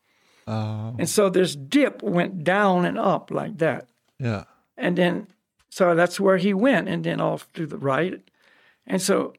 [0.48, 0.96] Oh.
[0.98, 3.88] And so this dip went down and up like that.
[4.20, 4.46] Yeah.
[4.78, 5.28] And then,
[5.70, 8.20] so that's where he went, and then off to the right.
[8.88, 9.34] And so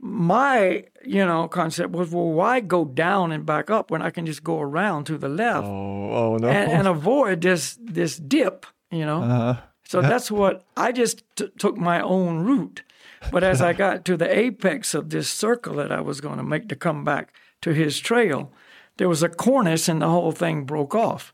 [0.00, 4.26] my, you know, concept was, well, why go down and back up when I can
[4.26, 6.48] just go around to the left oh, oh no.
[6.48, 9.22] and, and, avoid this this dip, you know?
[9.22, 9.60] Uh-huh.
[9.86, 12.82] So that's what I just t- took my own route.
[13.30, 16.42] But as I got to the apex of this circle that I was going to
[16.42, 18.50] make to come back to his trail,
[18.96, 21.32] there was a cornice and the whole thing broke off.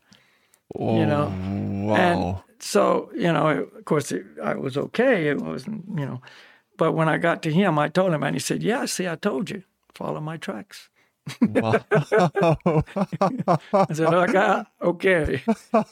[0.75, 1.25] Oh, you know,
[1.85, 1.95] wow.
[1.95, 5.27] and so you know, of course, it, I was okay.
[5.27, 6.21] It wasn't, you know,
[6.77, 9.15] but when I got to him, I told him, and he said, "Yeah, see, I
[9.15, 10.89] told you, follow my tracks."
[11.41, 11.79] Wow.
[13.73, 15.43] I said, okay, okay,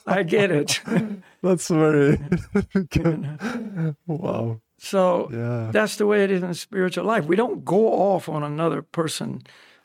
[0.07, 0.81] I get it.
[1.41, 2.19] That's very
[2.89, 3.95] good.
[4.07, 4.59] wow.
[4.77, 5.71] So Yeah.
[5.71, 7.25] that's the way it is in spiritual life.
[7.25, 9.41] We don't go off on another person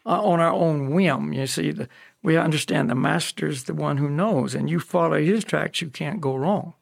[0.07, 1.33] uh, on our own whim.
[1.33, 1.89] You see, the,
[2.23, 6.21] we understand the master's the one who knows, and you follow his tracks, you can't
[6.21, 6.75] go wrong.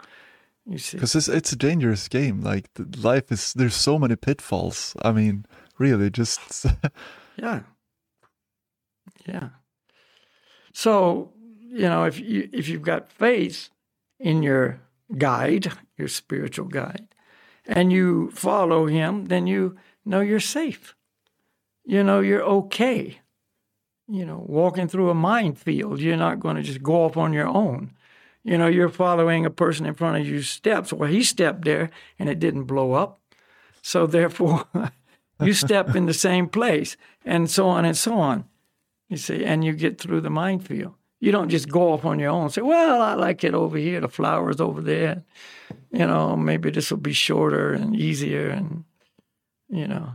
[0.66, 2.42] You see, Because it's, it's a dangerous game.
[2.42, 4.94] Like, life is, there's so many pitfalls.
[5.02, 5.46] I mean,
[5.78, 6.66] really, just.
[7.36, 7.60] yeah,
[9.26, 9.50] yeah.
[10.72, 11.32] So
[11.72, 13.70] you know, if you if you've got faith
[14.20, 14.80] in your
[15.16, 17.08] guide, your spiritual guide,
[17.66, 20.94] and you follow him, then you know you're safe.
[21.84, 23.20] You know you're okay.
[24.08, 27.48] You know, walking through a minefield, you're not going to just go off on your
[27.48, 27.92] own.
[28.44, 30.92] You know, you're following a person in front of you steps.
[30.92, 33.20] Well, he stepped there and it didn't blow up.
[33.80, 34.66] So therefore,
[35.40, 38.44] you step in the same place and so on and so on.
[39.12, 40.94] You see, and you get through the minefield.
[41.20, 43.76] You don't just go off on your own and say, well, I like it over
[43.76, 45.22] here, the flowers over there.
[45.90, 48.84] You know, maybe this will be shorter and easier and,
[49.68, 50.14] you know,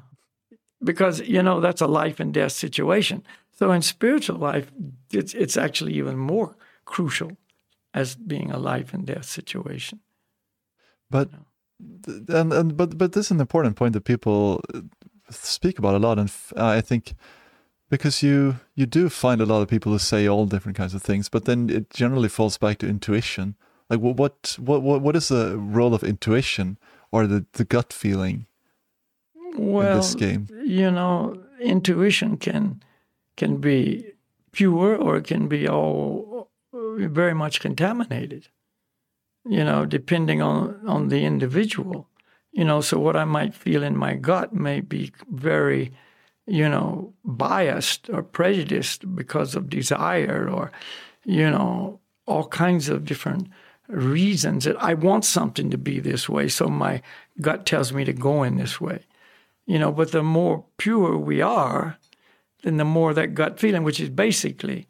[0.83, 3.21] because, you know, that's a life and death situation.
[3.51, 4.71] So in spiritual life,
[5.11, 6.55] it's, it's actually even more
[6.85, 7.37] crucial
[7.93, 9.99] as being a life and death situation.
[11.11, 11.29] But
[12.29, 14.59] and, and but but this is an important point that people
[15.29, 17.13] speak about a lot, and f- I think
[17.89, 21.01] because you you do find a lot of people who say all different kinds of
[21.01, 23.55] things, but then it generally falls back to intuition.
[23.89, 24.17] Like what
[24.59, 26.77] what what what is the role of intuition
[27.11, 28.45] or the the gut feeling
[29.57, 30.47] Well, in this game?
[30.65, 32.81] you know, intuition can
[33.37, 34.13] can be
[34.51, 38.49] pure or it can be all very much contaminated.
[39.45, 42.07] You know, depending on on the individual.
[42.51, 45.91] You know, so what I might feel in my gut may be very,
[46.47, 50.71] you know, biased or prejudiced because of desire or,
[51.25, 53.49] you know, all kinds of different
[53.87, 56.47] reasons that I want something to be this way.
[56.47, 57.01] So my
[57.39, 59.03] gut tells me to go in this way
[59.67, 61.99] you know but the more pure we are
[62.63, 64.87] then the more that gut feeling which is basically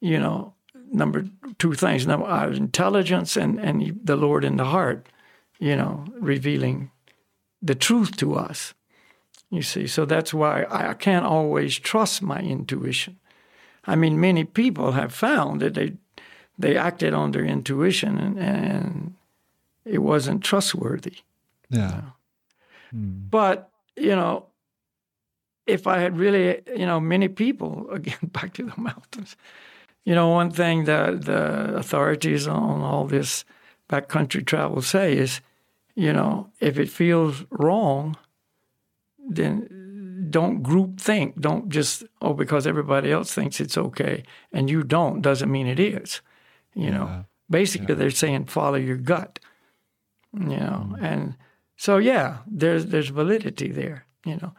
[0.00, 0.54] you know
[0.90, 1.26] number
[1.58, 5.06] two things number our intelligence and and the lord in the heart
[5.58, 6.90] you know revealing
[7.60, 8.72] the truth to us
[9.50, 13.18] you see so that's why i can't always trust my intuition
[13.86, 15.92] i mean many people have found that they
[16.58, 19.14] they acted on their intuition and, and
[19.84, 21.16] it wasn't trustworthy
[21.70, 22.00] Yeah.
[22.90, 23.28] Hmm.
[23.30, 24.46] but you know,
[25.66, 29.36] if I had really, you know, many people again back to the mountains.
[30.04, 33.44] You know, one thing that the authorities on all this
[33.88, 35.40] backcountry travel say is,
[35.94, 38.16] you know, if it feels wrong,
[39.34, 41.40] then don't group think.
[41.40, 45.80] Don't just oh because everybody else thinks it's okay and you don't doesn't mean it
[45.80, 46.20] is.
[46.74, 47.22] You know, Yeah.
[47.48, 49.38] basically they're saying follow your gut.
[50.32, 51.04] You know, mm-hmm.
[51.04, 51.36] and
[51.76, 54.06] so yeah, there's there's validity there.
[54.24, 54.52] You know,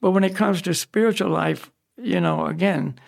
[0.00, 2.98] but when it comes to spiritual life, you know, again,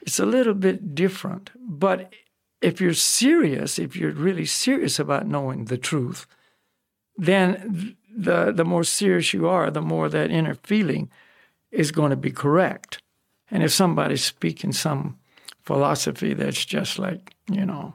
[0.00, 1.50] it's a little bit different.
[1.56, 2.12] But
[2.60, 6.26] if you're serious, if you're really serious about knowing the truth,
[7.16, 11.10] then the the more serious you are, the more that inner feeling
[11.70, 12.98] is going to be correct.
[13.50, 15.18] And if somebody's speaking some
[15.62, 17.94] philosophy that's just like, you know,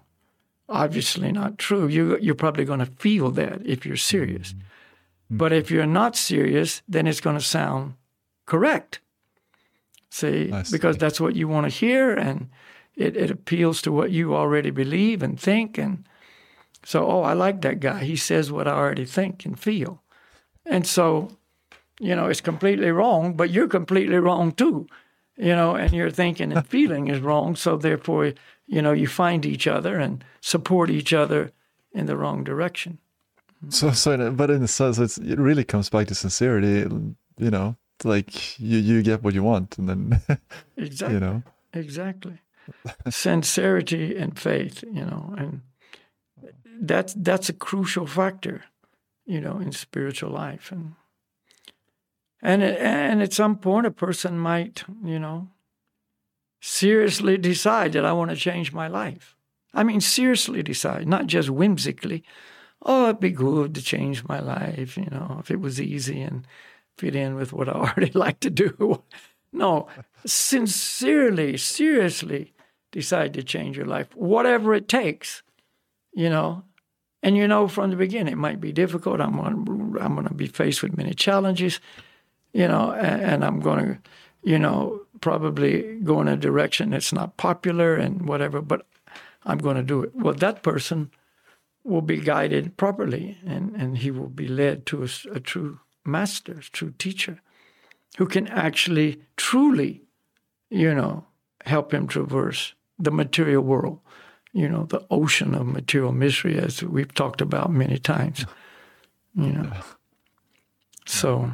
[0.67, 4.53] obviously not true, you you're probably going to feel that if you're serious.
[4.53, 5.37] Mm-hmm.
[5.37, 7.93] But if you're not serious, then it's going to sound
[8.45, 8.99] correct.
[10.09, 10.75] See, see.
[10.75, 12.49] because that's what you want to hear and
[12.95, 16.07] it, it appeals to what you already believe and think and
[16.83, 18.03] so oh I like that guy.
[18.03, 20.01] He says what I already think and feel.
[20.69, 21.29] And so,
[21.99, 24.87] you know, it's completely wrong, but you're completely wrong too.
[25.37, 27.55] You know, and your thinking and feeling is wrong.
[27.55, 28.33] So therefore,
[28.67, 31.51] you know, you find each other and support each other
[31.91, 32.99] in the wrong direction.
[33.63, 33.71] Mm-hmm.
[33.71, 36.87] So, so, but in a sense, it's, it really comes back to sincerity.
[37.37, 40.21] You know, like you, you get what you want, and then
[40.77, 41.13] Exactly.
[41.13, 42.39] you know, Exactly.
[43.09, 45.61] Sincerity and faith, you know, and
[46.81, 48.63] that's that's a crucial factor,
[49.29, 50.95] you know, in spiritual life, and
[52.41, 55.49] and and at some point, a person might, you know,
[56.59, 59.35] seriously decide that I want to change my life.
[59.71, 62.23] I mean, seriously decide, not just whimsically.
[62.81, 66.47] Oh, it'd be good to change my life, you know, if it was easy and
[66.97, 69.03] fit in with what I already like to do.
[69.51, 69.87] No,
[70.25, 72.53] sincerely, seriously
[72.91, 75.43] decide to change your life, whatever it takes,
[76.13, 76.63] you know.
[77.21, 79.19] And you know from the beginning, it might be difficult.
[79.19, 81.79] I'm going, I'm going to be faced with many challenges,
[82.53, 83.97] you know, and, and I'm going to,
[84.43, 88.85] you know, probably go in a direction that's not popular and whatever, but
[89.43, 90.15] I'm going to do it.
[90.15, 91.11] Well, that person
[91.83, 96.61] will be guided properly and, and he will be led to a true master, a
[96.61, 97.41] true teacher
[98.17, 100.01] who can actually truly,
[100.69, 101.25] you know,
[101.65, 103.99] help him traverse the material world,
[104.53, 108.45] you know, the ocean of material mystery, as we've talked about many times,
[109.35, 109.71] you know.
[111.05, 111.51] So,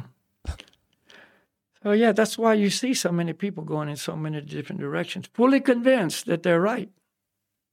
[1.82, 5.28] so yeah, that's why you see so many people going in so many different directions,
[5.32, 6.90] fully convinced that they're right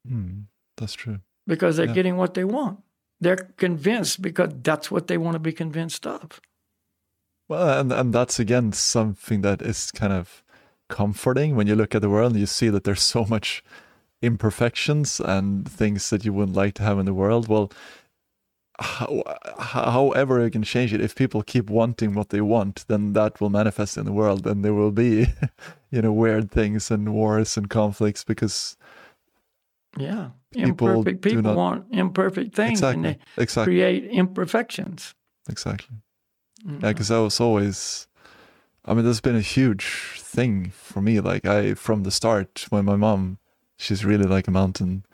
[0.07, 0.41] hmm,
[0.77, 1.19] that's true.
[1.47, 1.93] because they're Yeah.
[1.93, 2.79] getting what they want.
[3.21, 6.41] They're convinced because that's what they want to be convinced of.
[7.47, 10.43] Well, and and that's again something that is kind of
[10.89, 13.63] comforting when you look at the world and you see that there's so much
[14.23, 17.47] imperfections and things that you wouldn't like to have in the world.
[17.47, 17.71] Well,
[18.79, 19.23] how,
[19.59, 23.49] however you can change it, if people keep wanting what they want, then that will
[23.51, 25.27] manifest in the world, and there will be,
[25.91, 28.75] you know, weird things and wars and conflicts because
[29.97, 30.29] Yeah.
[30.53, 35.15] People imperfect people not- want imperfect things and exactly, they exactly, create imperfections.
[35.49, 35.97] exactly.
[36.63, 36.87] you Yeah, mm-hmm.
[36.87, 38.07] because I was always,
[38.85, 39.85] I mean, there's been a huge
[40.19, 41.19] thing for me.
[41.19, 43.37] Like I, from the start, when my mom,
[43.77, 45.05] she's really like a mountain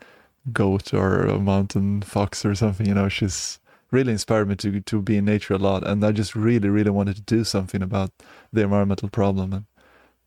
[0.51, 2.87] goat or a mountain fox or something.
[2.87, 3.59] You know, she's
[3.91, 6.91] really inspired me to to be in nature a lot, and I just really, really
[6.91, 8.11] wanted to do something about
[8.53, 9.65] the environmental problem, and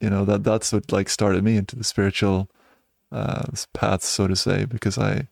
[0.01, 2.49] you know that that's what like started me into the spiritual
[3.11, 5.29] uh, path, so to say, because I.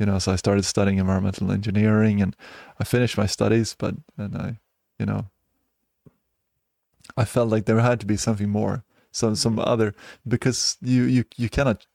[0.00, 2.34] You know, so I started studying environmental engineering, and
[2.80, 4.58] I finished my studies, but and I,
[4.98, 5.26] you know,
[7.16, 9.94] I felt like there had to be something more, some some other
[10.26, 11.86] because you you you cannot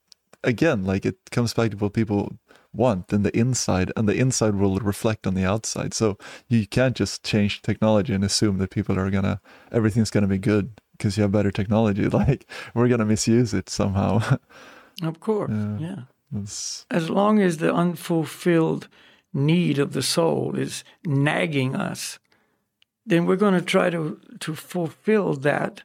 [0.44, 2.38] again like it comes back to what people
[2.74, 5.94] want in the inside, and the inside will reflect on the outside.
[5.94, 10.38] So you can't just change technology and assume that people are gonna everything's gonna be
[10.38, 12.08] good because you have better technology.
[12.10, 14.38] Like we're gonna misuse it somehow.
[15.02, 15.52] Of course.
[15.54, 15.78] Yeah.
[15.80, 16.02] yeah.
[16.36, 18.90] It's- As long as the unfulfilled
[19.34, 22.20] need of the soul is nagging us,
[23.06, 25.84] then we're going to try to, to fulfill that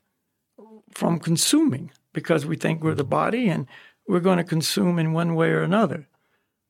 [0.92, 3.10] from consuming because we think we're the mm-hmm.
[3.10, 3.66] body and
[4.06, 6.06] we're going to consume in one way or another.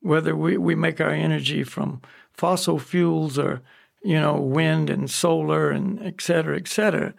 [0.00, 3.62] Whether we, we make our energy from fossil fuels or,
[4.02, 7.14] you know, wind and solar and et cetera, et cetera,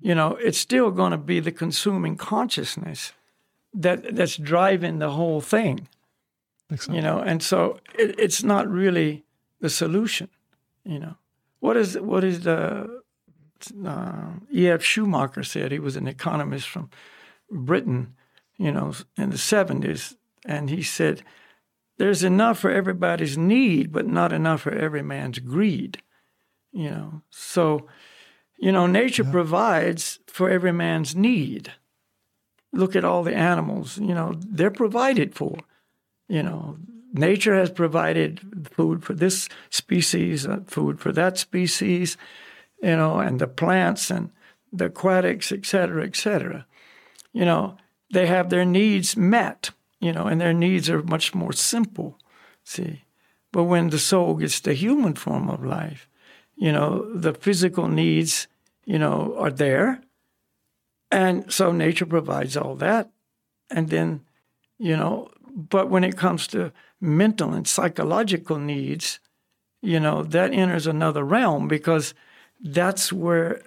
[0.00, 3.12] you know, it's still going to be the consuming consciousness
[3.74, 5.88] that that's driving the whole thing
[6.70, 6.96] exactly.
[6.96, 9.24] you know and so it, it's not really
[9.60, 10.28] the solution
[10.84, 11.14] you know
[11.60, 13.02] what is what is the
[13.86, 16.90] uh, ef schumacher said he was an economist from
[17.50, 18.14] britain
[18.64, 20.02] you know in the 70s
[20.44, 21.22] and he said
[21.98, 25.92] there's enough for everybody's need but not enough for every man's greed
[26.72, 27.88] you know so
[28.60, 29.32] You know, nature yeah.
[29.32, 31.72] provides for every man's need.
[32.72, 35.56] Look at all the animals, you know, they're provided for.
[36.28, 36.76] You know,
[37.12, 38.40] nature has provided
[38.76, 42.18] food for this species, uh, food for that species,
[42.82, 44.30] you know, and the plants and
[44.72, 46.66] the aquatics, et cetera, et cetera.
[47.32, 47.76] You know,
[48.10, 52.18] they have their needs met, you know, and their needs are much more simple,
[52.64, 53.02] see.
[53.52, 56.08] But when the soul gets the human form of life,
[56.56, 58.48] you know, the physical needs,
[58.84, 60.02] you know, are there.
[61.10, 63.10] And so nature provides all that.
[63.70, 64.20] And then,
[64.78, 69.18] you know, but when it comes to mental and psychological needs,
[69.82, 72.14] you know, that enters another realm because
[72.60, 73.62] that's where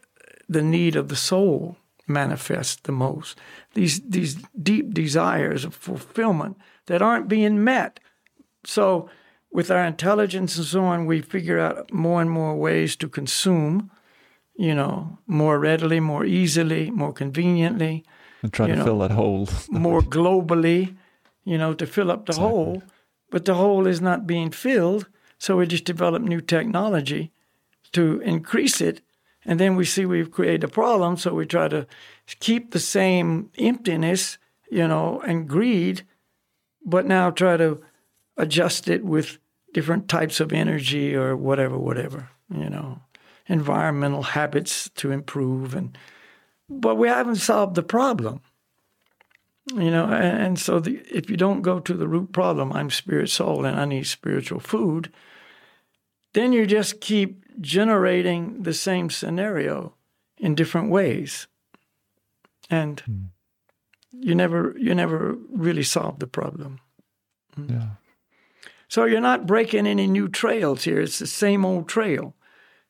[0.47, 1.77] the need of the soul
[2.07, 3.37] manifests the most.
[3.73, 7.99] These these deep desires of fulfillment that aren't being met.
[8.65, 9.09] So
[9.51, 13.91] with our intelligence and so on, we figure out more and more ways to consume,
[14.55, 18.03] you know, more readily, more easily, more conveniently.
[18.41, 19.47] And try to know, fill that hole.
[19.69, 20.95] more globally,
[21.45, 22.49] you know, to fill up the exactly.
[22.49, 22.83] hole.
[23.29, 25.07] But the hole is not being filled.
[25.37, 27.31] So we just develop new technology
[27.91, 29.01] to increase it.
[29.45, 31.17] And then we see we've created a problem.
[31.17, 31.85] So we try to
[32.39, 34.37] keep the same emptiness,
[34.69, 36.03] you know, and greed,
[36.85, 37.81] but now try to
[38.37, 39.37] adjust it with
[39.73, 42.99] different types of energy or whatever, whatever, you know,
[43.47, 45.75] environmental habits to improve.
[45.75, 45.97] And
[46.69, 48.41] but we haven't solved the problem,
[49.73, 50.05] you know.
[50.05, 53.65] And, and so the, if you don't go to the root problem, I'm spirit soul
[53.65, 55.11] and I need spiritual food,
[56.33, 59.93] then you just keep generating the same scenario
[60.37, 61.47] in different ways,
[62.69, 63.27] and mm.
[64.11, 66.79] you never you never really solve the problem.
[67.57, 67.87] Yeah.
[68.93, 71.01] So you're not breaking any new trails here.
[71.01, 72.35] It's the same old trail,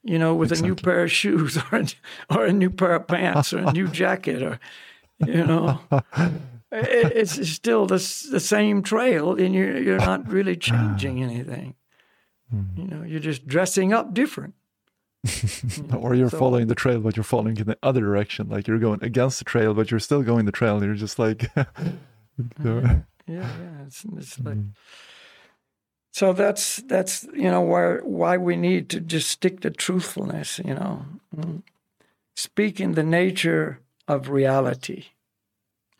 [0.03, 0.67] you know, with exactly.
[0.67, 1.87] a new pair of shoes or a,
[2.29, 4.59] or a new pair of pants or a new jacket or,
[5.25, 5.79] you know.
[6.73, 7.95] it's still the,
[8.31, 11.75] the same trail and you're, you're not really changing anything.
[12.53, 12.77] Mm.
[12.77, 14.53] You know, you're just dressing up different.
[15.97, 18.49] or you're so, following the trail, but you're following in the other direction.
[18.49, 20.75] Like you're going against the trail, but you're still going the trail.
[20.75, 23.49] And you're just like, yeah, yeah,
[23.85, 24.71] it's, it's like, mm.
[26.13, 30.59] So that's that's you know why why we need to just stick to truthfulness.
[30.63, 31.63] You know, mm.
[32.35, 35.05] speaking the nature of reality.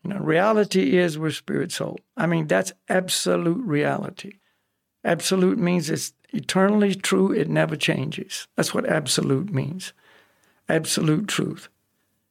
[0.04, 1.98] You know, reality is we're spirit soul.
[2.16, 4.34] I mean, that's absolute reality.
[5.04, 7.32] Absolute means it's eternally true.
[7.32, 8.48] It never changes.
[8.56, 9.94] That's what absolute means.
[10.70, 11.70] Absolute truth.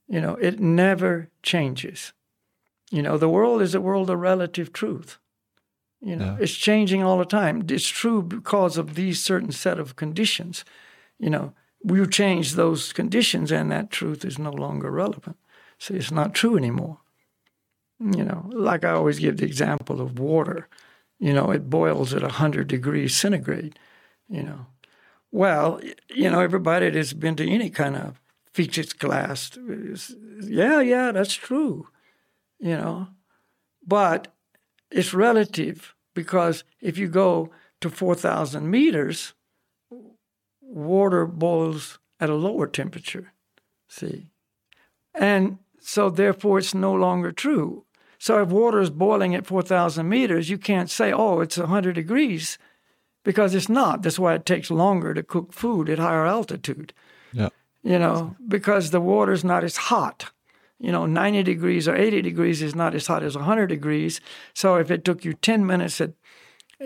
[0.09, 2.13] You know, it never changes.
[2.91, 5.19] You know, the world is a world of relative truth.
[6.01, 6.37] You know, yeah.
[6.41, 7.65] it's changing all the time.
[7.69, 10.65] It's true because of these certain set of conditions.
[11.19, 11.55] You know,
[11.85, 15.37] you change those conditions and that truth is no longer relevant.
[15.79, 16.99] So it's not true anymore.
[18.01, 20.69] You know, like I always give the example of water.
[21.23, 23.79] You know, it boils at 100 degrees centigrade,
[24.29, 24.67] you know.
[25.31, 28.21] Well, you know, everybody that's been to any kind of
[28.53, 29.57] physics class,
[30.41, 31.87] yeah, yeah, that's true,
[32.59, 33.07] you know.
[33.87, 34.35] But
[34.91, 37.53] it's relative because if you go
[37.83, 39.35] to 4,000 meters,
[40.61, 43.33] water boils at a lower temperature,
[43.87, 44.33] see?
[45.15, 47.85] And so therefore it's no longer true.
[48.23, 52.57] So if water is boiling at 4,000 meters, you can't say, oh, it's 100 degrees
[53.25, 54.03] because it's not.
[54.03, 56.93] That's why it takes longer to cook food at higher altitude.
[57.33, 57.49] Yeah.
[57.83, 60.31] You know, because the water's not as hot
[60.83, 64.21] you know, 90 degrees or 80 degrees is not as hot as 100 degrees.
[64.53, 66.11] So if it took you 10 minutes at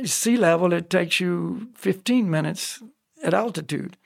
[0.05, 2.83] sea level, it takes you 15 minutes
[3.25, 3.97] at altitude.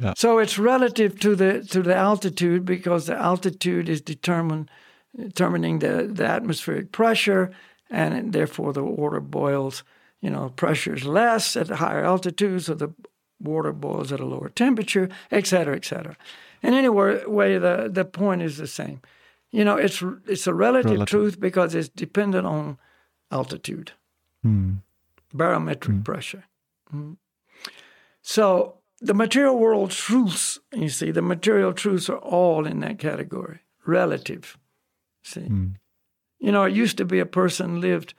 [0.00, 0.14] Yeah.
[0.16, 4.70] So it's relative to the to the altitude because the altitude is determined
[5.16, 7.50] determining the, the atmospheric pressure
[7.90, 9.84] and therefore the water boils,
[10.20, 12.92] you know, pressure is less at higher altitudes, so the
[13.40, 16.16] water boils at a lower temperature, et cetera, et cetera.
[16.62, 19.00] And anyway, way the, the point is the same.
[19.50, 21.08] You know, it's it's a relative, relative.
[21.08, 22.78] truth because it's dependent on
[23.30, 23.92] altitude,
[24.44, 24.82] mm.
[25.32, 26.04] barometric mm.
[26.04, 26.44] pressure.
[26.92, 27.16] Mm.
[28.20, 33.60] So the material world truths, you see, the material truths are all in that category,
[33.86, 34.57] relative.
[35.28, 35.66] See, hmm.
[36.38, 38.14] you know, it used to be a person lived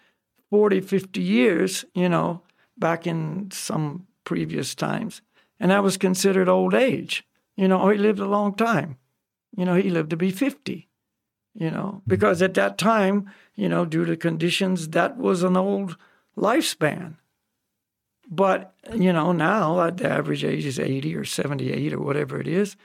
[0.52, 2.44] 40, 50 years, you know,
[2.78, 5.22] back in some previous times,
[5.60, 7.26] and that was considered old age.
[7.58, 8.98] You know, he lived a long time.
[9.58, 10.88] You know, he lived to be 50,
[11.56, 12.10] you know, mm-hmm.
[12.10, 15.98] because at that time, you know, due to conditions, that was an old
[16.38, 17.16] lifespan.
[18.30, 22.76] But, you know, now the average age is 80 or 78 or whatever it is.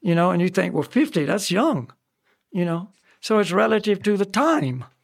[0.00, 1.92] you know, and you think, well, 50, that's young,
[2.52, 2.88] you know.
[3.22, 4.84] So it's relative to the time.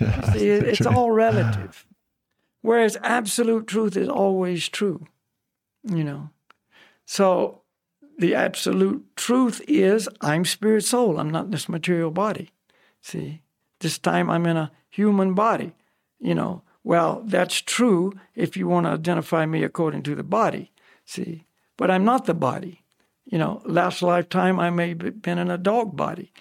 [0.00, 1.86] Yeah, See, it- it's all relative.
[2.62, 5.06] Whereas absolute truth is always true,
[5.84, 6.30] you know.
[7.04, 7.60] So
[8.18, 11.18] the absolute truth is I'm spirit soul.
[11.20, 12.50] I'm not this material body.
[13.02, 13.40] See,
[13.80, 15.74] this time I'm in a human body,
[16.18, 16.62] you know.
[16.82, 20.72] Well, that's true if you want to identify me according to the body,
[21.04, 21.44] see.
[21.76, 22.82] But I'm not the body.
[23.26, 26.32] You know, last lifetime I may have been in a dog body.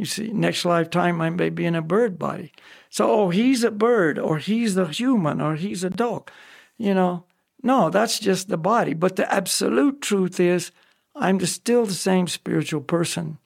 [0.00, 2.54] You see, next lifetime I may be in a bird body.
[2.88, 6.30] So, oh, he's a bird, or he's a human, or he's a dog.
[6.78, 7.24] You know,
[7.62, 8.94] no, that's just the body.
[8.94, 10.72] But the absolute truth is,
[11.14, 13.36] I'm still the same spiritual person,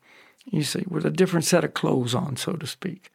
[0.44, 3.10] you see, with a different set of clothes on, so to speak.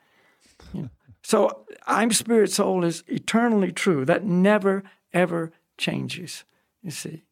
[0.74, 0.90] You know?
[1.24, 4.04] So, I'm spirit soul is eternally true.
[4.04, 4.84] That never,
[5.14, 6.44] ever changes,
[6.84, 7.24] you see.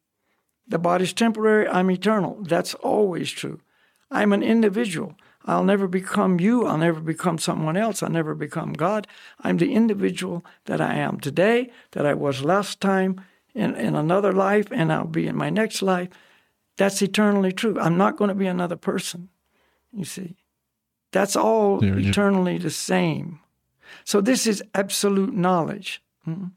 [0.66, 2.38] The body's temporary, I'm eternal.
[2.44, 3.60] That's always true.
[4.10, 5.14] I'm an individual.
[5.48, 6.66] I'll never become you.
[6.66, 8.02] I'll never become someone else.
[8.02, 9.06] I'll never become God.
[9.40, 13.24] I'm the individual that I am today, that I was last time
[13.54, 16.08] in, in another life, and I'll be in my next life.
[16.76, 17.80] That's eternally true.
[17.80, 19.30] I'm not going to be another person,
[19.90, 20.36] you see.
[21.12, 23.40] That's all Yeah, eternally the same.
[24.04, 26.02] So this is absolute knowledge.
[26.26, 26.50] Mhm.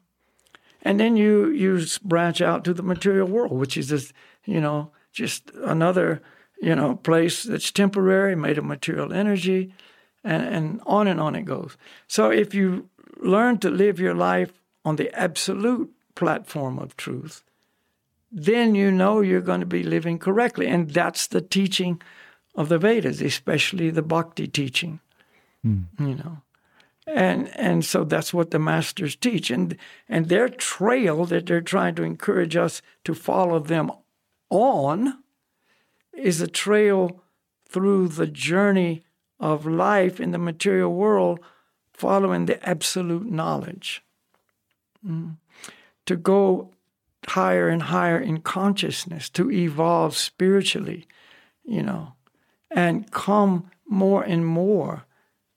[0.82, 4.14] And then you you branch out to the material world, which is this,
[4.46, 6.22] you know, just another,
[6.62, 9.74] you know, place that's temporary, made of material energy,
[10.24, 11.76] and, and on and on it goes.
[12.08, 14.52] So if you learn to live your life
[14.86, 17.44] on the absolute platform of truth,
[18.32, 20.68] then you know you're going to be living correctly.
[20.68, 22.02] And that's the teaching
[22.56, 25.00] of the Vedas, especially the bhakti teaching.
[25.64, 25.84] Hmm.
[26.00, 26.38] You know
[27.08, 31.96] and and so that's what the masters teach and and their trail that they're trying
[31.96, 33.92] to encourage us to follow them
[34.50, 35.21] on
[36.14, 37.22] is a trail
[37.68, 39.04] through the journey
[39.40, 41.40] of life in the material world
[41.94, 44.04] following the absolute knowledge
[45.04, 45.38] Mm.
[46.06, 46.70] to go
[47.28, 51.08] higher and higher in consciousness to evolve spiritually
[51.64, 52.14] you know
[52.70, 55.06] and come more and more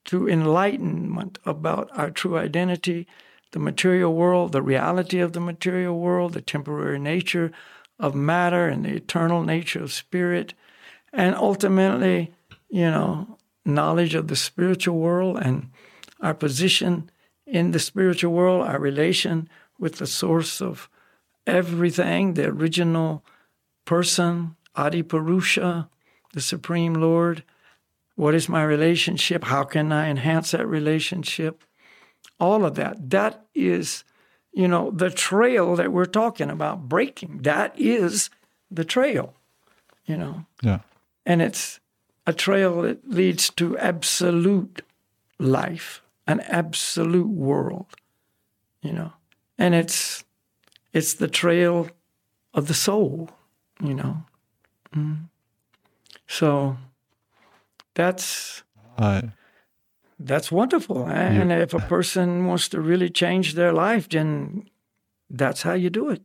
[0.04, 3.06] to enlightenment about our true identity,
[3.52, 7.52] the material world, the reality of the material world, the temporary nature
[7.98, 10.54] of matter and the eternal nature of spirit,
[11.12, 12.32] and ultimately,
[12.68, 15.70] you know, knowledge of the spiritual world and
[16.20, 17.10] our position
[17.46, 20.88] in the spiritual world, our relation with the source of
[21.46, 23.24] everything, the original
[23.84, 25.88] person, Adi Purusha,
[26.32, 27.44] the Supreme Lord.
[28.16, 29.44] What is my relationship?
[29.44, 31.62] How can I enhance that relationship?
[32.40, 33.10] All of that.
[33.10, 34.04] That is,
[34.54, 37.40] you know, the trail that we're talking about breaking.
[37.42, 38.30] That is
[38.70, 39.34] the trail,
[40.06, 40.46] you know.
[40.62, 40.80] Yeah.
[41.26, 41.80] And it's
[42.26, 44.82] a trail that leads to absolute
[45.38, 47.86] life, an absolute world,
[48.80, 49.12] you know.
[49.58, 50.24] And it's
[50.92, 51.88] it's the trail
[52.54, 53.30] of the soul,
[53.82, 54.24] you know.
[54.94, 55.28] Mm.
[56.28, 56.76] So
[57.94, 58.62] that's
[58.96, 59.32] I
[60.24, 61.06] that's wonderful.
[61.08, 61.12] Eh?
[61.12, 64.68] And if a person wants to really change their life, then
[65.28, 66.22] that's how you do it.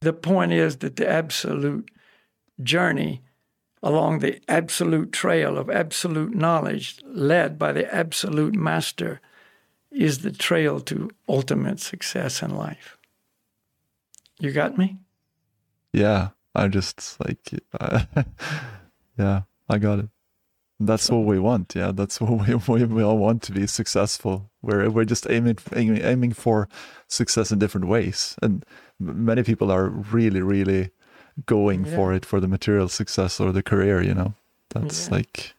[0.00, 1.90] The point is that the absolute
[2.62, 3.22] journey
[3.82, 9.20] along the absolute trail of absolute knowledge led by the absolute master
[9.90, 12.96] is the trail to ultimate success in life.
[14.38, 14.98] You got me?
[15.92, 16.30] yeah.
[16.54, 17.38] I just like
[17.80, 18.06] I,
[19.18, 19.42] yeah.
[19.68, 20.08] I got it.
[20.86, 21.74] That's what we want.
[21.74, 24.50] Yeah, that's what we we, we all want to be successful.
[24.62, 26.68] We're we're just aiming aiming, aiming for
[27.08, 28.64] success in different ways, and
[28.98, 30.90] many people are really really
[31.46, 31.96] going Yeah.
[31.96, 34.02] for it for the material success or the career.
[34.02, 34.34] You know,
[34.70, 35.14] that's Yeah.
[35.16, 35.54] like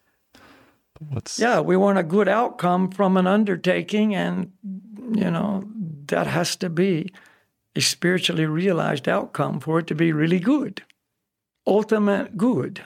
[1.09, 4.51] what's Yeah, we want a good outcome from an undertaking, and,
[5.15, 5.63] you know,
[6.07, 7.11] that has to be
[7.75, 10.83] a spiritually realized outcome for it to be really good.
[11.65, 12.81] Ultimate good.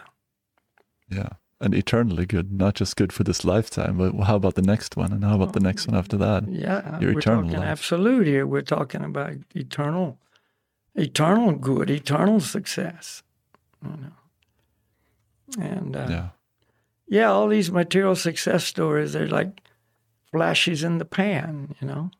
[1.09, 1.29] yeah,
[1.59, 5.11] and eternally good, not just good for this lifetime, but how about the next one,
[5.11, 6.47] and how about the next one after that?
[6.47, 7.67] Yeah, Your we're eternal talking life.
[7.67, 8.45] absolute here.
[8.45, 10.19] We're talking about eternal,
[10.95, 13.23] eternal good, eternal success.
[13.83, 15.63] You know.
[15.63, 16.29] And uh, Yeah,
[17.07, 19.61] yeah, all these material success stories, they're like
[20.31, 22.11] flashes in the pan, you know.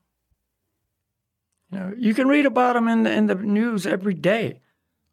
[1.72, 4.62] You know, you can read about them in the, in the news every day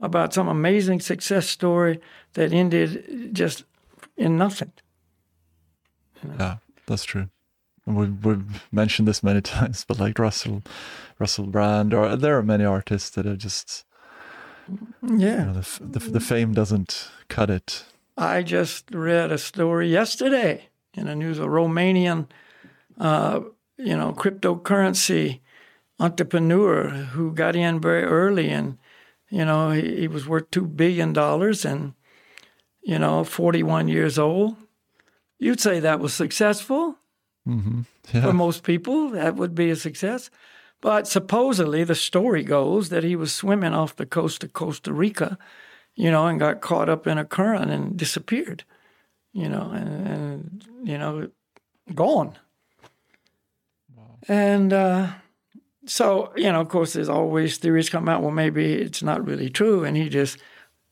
[0.01, 2.01] about some amazing success story
[2.35, 3.65] that ended just
[4.17, 4.73] in nothing.
[6.39, 6.57] yeah,
[6.87, 7.29] that's true.
[7.87, 10.63] And We've, we've mentioned this many times, but like Russell,
[11.19, 13.85] Russell Brand, or there are many artists that are just,
[14.69, 17.85] you Yeah, know, the, the, the fame doesn't cut it.
[18.17, 22.29] I just read a story yesterday in the news, a Romanian,
[22.99, 23.41] uh,
[23.77, 25.41] you know, cryptocurrency
[25.99, 28.79] entrepreneur who got in very early and,
[29.31, 31.95] you know, he, he was worth $2 billion and,
[32.85, 34.57] you know, 41 years old.
[35.39, 36.97] You'd say that was successful.
[37.47, 37.83] Mm-hmm.
[38.13, 38.23] Yeah.
[38.23, 40.31] For most people, that would be a success.
[40.81, 45.39] But supposedly, the story goes that he was swimming off the coast of Costa Rica
[45.95, 48.65] you know, and got caught up in a current and disappeared,
[49.33, 51.31] you know, and, and you know,
[51.95, 52.37] gone.
[53.97, 54.19] Wow.
[54.29, 55.09] And uh,
[55.87, 58.23] so, you know, of course, there's always theories come out.
[58.23, 60.39] Well, maybe it's not really true, and he just,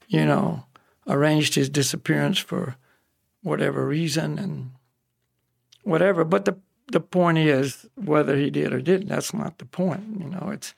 [0.06, 0.64] you know,
[1.06, 2.76] arranged his disappearance for
[3.42, 4.70] whatever reason and
[5.82, 6.24] whatever.
[6.24, 6.56] But the
[6.90, 9.08] the point is whether he did or didn't.
[9.08, 10.20] That's not the point.
[10.20, 10.74] You know, it's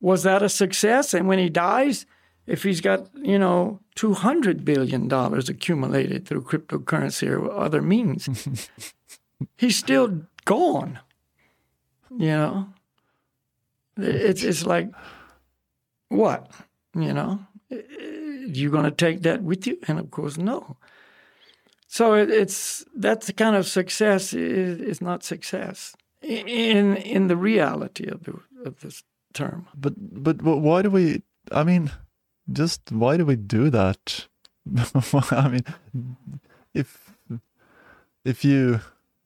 [0.00, 1.14] was that a success?
[1.14, 2.06] And when he dies
[2.46, 8.68] if he's got, you know, $200 billion accumulated through cryptocurrency or other means,
[9.56, 10.98] he's still gone.
[12.10, 12.68] You know?
[13.96, 14.90] It's, it's like,
[16.08, 16.50] what?
[16.94, 17.40] You know?
[18.46, 19.78] You going to take that with you?
[19.88, 20.76] And of course, no.
[21.86, 27.36] So it, it's that's the kind of success is, is not success in in the
[27.36, 29.02] reality of the of this
[29.34, 29.68] term.
[29.74, 31.22] But but why do we?
[31.50, 31.90] I mean,
[32.50, 34.26] just why do we do that?
[35.30, 36.16] I mean,
[36.72, 37.12] if
[38.24, 38.80] if you,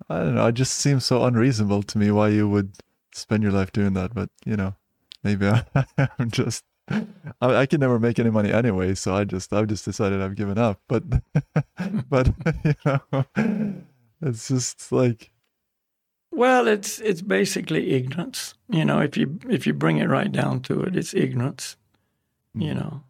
[0.09, 2.73] I don't know, it just seems so unreasonable to me why you would
[3.13, 4.15] spend your life doing that.
[4.15, 4.75] But you know,
[5.23, 6.65] maybe I, am just.
[7.41, 10.37] I, I, can never make any money anyway, so I just I've just decided I've
[10.37, 10.81] given up.
[10.89, 11.05] But
[12.09, 12.33] but
[12.65, 13.25] you know,
[14.23, 15.31] it's just like
[16.31, 18.55] well, it's it's basically ignorance.
[18.69, 21.77] You know, if you if you bring it right down to it, it's ignorance.
[22.55, 22.77] You mm.
[22.77, 23.03] know,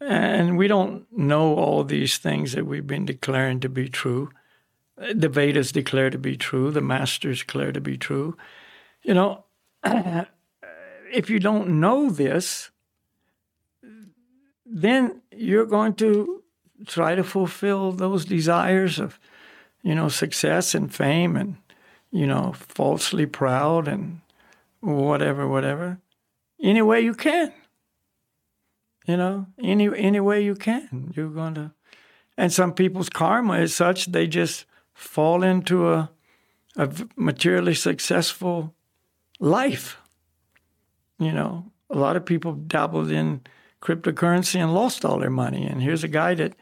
[0.00, 4.30] and we don't know all these things that we've been declaring to be true.
[4.96, 8.36] The Vedas declare to be true, the masters declare to be true.
[9.02, 9.44] You know,
[9.84, 12.70] if you don't know this,
[14.74, 16.42] then you're going to
[16.86, 19.18] try to fulfill those desires of,
[19.82, 21.56] you know, success and fame and,
[22.10, 24.20] you know, falsely proud and
[24.80, 25.98] whatever, whatever,
[26.60, 27.52] any way you can.
[29.06, 31.72] You know, any any way you can, you're going to.
[32.38, 34.64] And some people's karma is such they just
[34.94, 36.10] fall into a
[36.76, 38.74] a materially successful
[39.40, 39.98] life.
[41.18, 43.40] You know, a lot of people dabbled in
[43.82, 45.66] cryptocurrency and lost all their money.
[45.66, 46.54] And here's a guy that,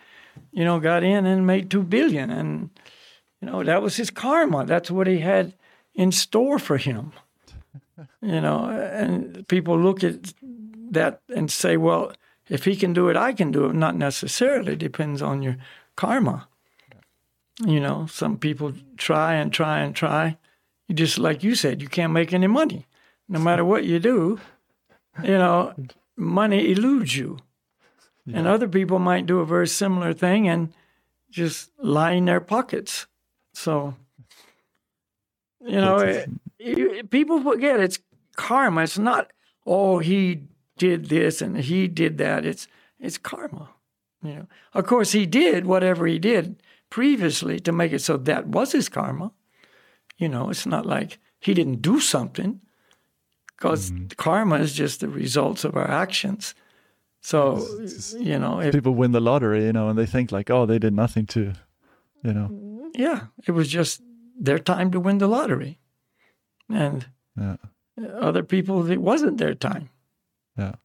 [0.51, 2.71] you know, got in and made two billion, and
[3.41, 4.65] you know that was his karma.
[4.65, 5.55] That's what he had
[5.95, 7.13] in store for him.
[8.23, 10.33] You know, and people look at
[10.91, 12.13] that and say, well,
[12.49, 13.75] if he can do it, I can do it.
[13.75, 14.75] Not necessarily.
[14.75, 15.57] Depends on your
[15.97, 16.49] karma.
[17.65, 20.39] You know, some people try and try and try.
[20.89, 22.87] You just like you said, you can't make any money.
[23.29, 24.41] No matter what you do,
[25.23, 25.75] you know,
[26.21, 27.39] money eludes you.
[28.27, 28.39] Yeah.
[28.39, 30.73] And other people might do a very similar thing and
[31.31, 33.07] just line their pockets.
[33.55, 33.95] So,
[35.61, 36.29] you know, it,
[36.61, 37.99] eh, it, people forget it's
[38.37, 38.83] karma.
[38.83, 39.33] It's not,
[39.67, 40.43] oh, he
[40.77, 42.45] did this and he did that.
[42.45, 42.69] It's
[42.99, 43.71] it's karma.
[44.23, 44.47] You know.
[44.75, 48.89] Of course he did whatever he did previously to make it so that was his
[48.89, 49.33] karma.
[50.19, 52.61] You know, it's not like he didn't do something
[53.61, 54.07] because mm-hmm.
[54.17, 56.55] karma is just the results of our actions.
[57.21, 60.33] So, it's, it's, you know, if, people win the lottery, you know, and they think
[60.33, 61.53] like, oh, they did nothing to,
[62.25, 62.91] you know.
[62.95, 64.01] Yeah, it was just
[64.41, 65.79] their time to win the lottery.
[66.71, 67.07] And
[67.39, 67.57] yeah.
[68.15, 69.91] other people, it wasn't their time.
[70.57, 70.77] Yeah.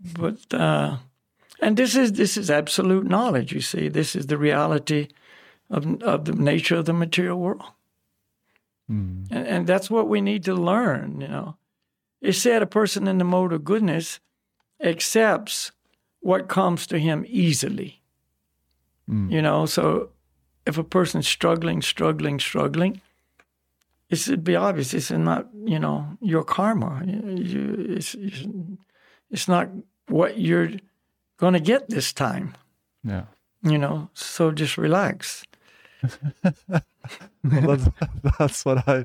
[0.00, 0.96] But uh,
[1.60, 3.52] and this is this is absolute knowledge.
[3.52, 5.08] You see, this is the reality
[5.70, 7.64] of of the nature of the material world,
[8.90, 9.26] mm.
[9.30, 11.20] and, and that's what we need to learn.
[11.20, 11.56] You know,
[12.20, 14.20] it said a person in the mode of goodness
[14.82, 15.72] accepts
[16.20, 18.00] what comes to him easily.
[19.08, 19.30] Mm.
[19.30, 20.10] You know, so
[20.66, 23.00] if a person's struggling, struggling, struggling,
[24.10, 24.94] it should be obvious.
[24.94, 27.02] It's not, you know, your karma.
[27.06, 28.16] You, it's,
[29.30, 29.68] it's not
[30.08, 30.72] what you're
[31.36, 32.56] going to get this time.
[33.04, 33.24] Yeah.
[33.62, 35.44] You know, so just relax.
[36.68, 36.82] well,
[37.42, 37.88] that's,
[38.38, 39.04] that's what I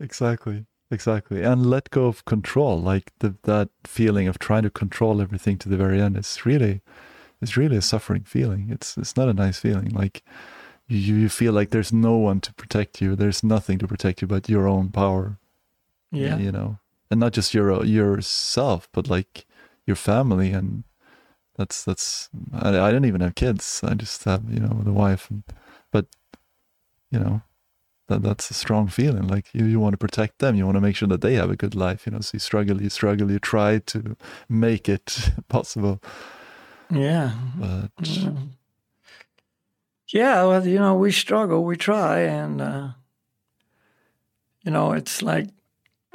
[0.00, 5.20] exactly exactly and let go of control like the, that feeling of trying to control
[5.20, 6.80] everything to the very end is really
[7.42, 10.22] it's really a suffering feeling it's it's not a nice feeling like
[10.88, 13.16] you, you feel like there's no one to protect you.
[13.16, 15.38] There's nothing to protect you but your own power.
[16.12, 16.38] Yeah.
[16.38, 16.78] You know,
[17.10, 19.46] and not just your yourself, but like
[19.84, 20.84] your family and
[21.56, 23.80] That's that's I, I didn't even have kids.
[23.82, 25.42] I just have you know the wife, and,
[25.90, 26.06] but
[27.10, 27.40] you know
[28.08, 29.26] that that's a strong feeling.
[29.26, 30.54] Like you, you want to protect them.
[30.54, 32.06] You want to make sure that they have a good life.
[32.06, 34.16] You know, so you struggle, you struggle, you try to
[34.48, 36.00] make it possible.
[36.90, 37.32] Yeah.
[37.56, 38.32] But Yeah.
[40.08, 42.88] Yeah, well, you know, we struggle, we try, and uh,
[44.64, 45.48] you know, it's like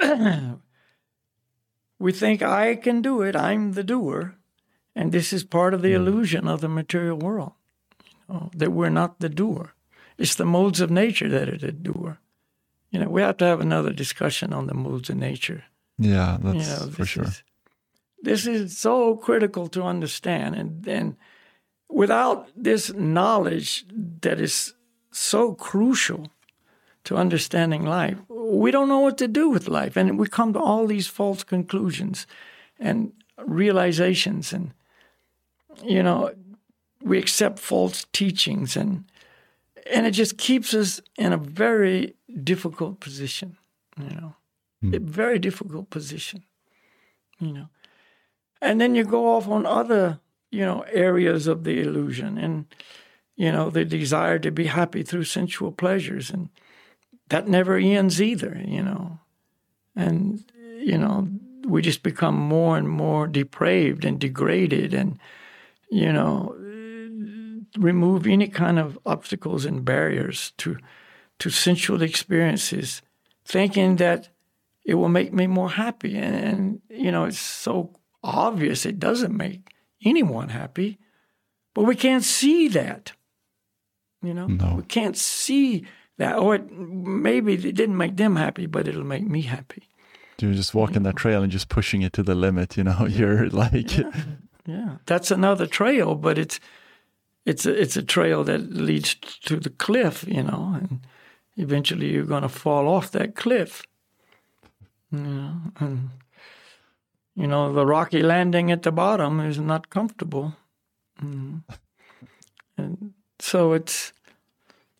[1.98, 3.36] we think I can do it.
[3.36, 4.36] I'm the doer,
[4.96, 7.52] and this is part of the illusion of the material world.
[8.28, 9.74] You know, that we're not the doer.
[10.22, 12.18] It's the modes of nature that are the doer.
[12.90, 15.64] You know, we have to have another discussion on the modes of nature
[15.98, 17.24] yeah, that's you know, for sure.
[17.24, 17.42] Is,
[18.22, 21.16] this is so critical to understand, and and
[21.88, 23.84] without this knowledge
[24.20, 24.74] that is
[25.10, 26.30] so crucial
[27.04, 30.60] to understanding life, we don't know what to do with life, and we come to
[30.60, 32.26] all these false conclusions
[32.78, 33.12] and
[33.44, 34.72] realizations, and
[35.84, 36.32] you know,
[37.02, 39.04] we accept false teachings, and
[39.90, 43.56] and it just keeps us in a very difficult position,
[43.98, 44.34] you know
[44.82, 44.94] hmm.
[44.94, 46.44] a very difficult position,
[47.38, 47.68] you know.
[48.60, 50.20] And then you go off on other,
[50.50, 52.66] you know, areas of the illusion and,
[53.36, 56.30] you know, the desire to be happy through sensual pleasures.
[56.30, 56.48] And
[57.28, 59.18] that never ends either, you know.
[59.96, 60.44] And,
[60.78, 61.28] you know,
[61.66, 65.18] we just become more and more depraved and degraded and,
[65.90, 66.54] you know,
[67.78, 70.76] remove any kind of obstacles and barriers to
[71.38, 73.02] to sensual experiences,
[73.44, 74.28] thinking that
[74.84, 76.16] it will make me more happy.
[76.16, 77.90] And, and, you know, it's so
[78.22, 79.68] obvious it doesn't make
[80.04, 80.98] anyone happy,
[81.74, 83.12] but we can't see that.
[84.22, 84.74] You know, No.
[84.76, 85.84] we can't see
[86.18, 86.36] that.
[86.36, 89.88] Oh, it, maybe it didn't make them happy, but it'll make me happy.
[90.38, 92.76] You're just walking that trail and just pushing it to the limit.
[92.76, 93.96] You know, you're like,
[94.66, 96.60] Yeah, that's another trail, but it's
[97.44, 99.14] it's a, it's a trail that leads
[99.44, 100.24] to the cliff.
[100.28, 101.00] You know, and
[101.56, 103.82] eventually you're going to fall off that cliff.
[105.10, 106.10] You know, and
[107.34, 110.54] you know the rocky landing at the bottom is not comfortable,
[111.22, 111.62] Mhm.
[112.78, 114.12] and so it's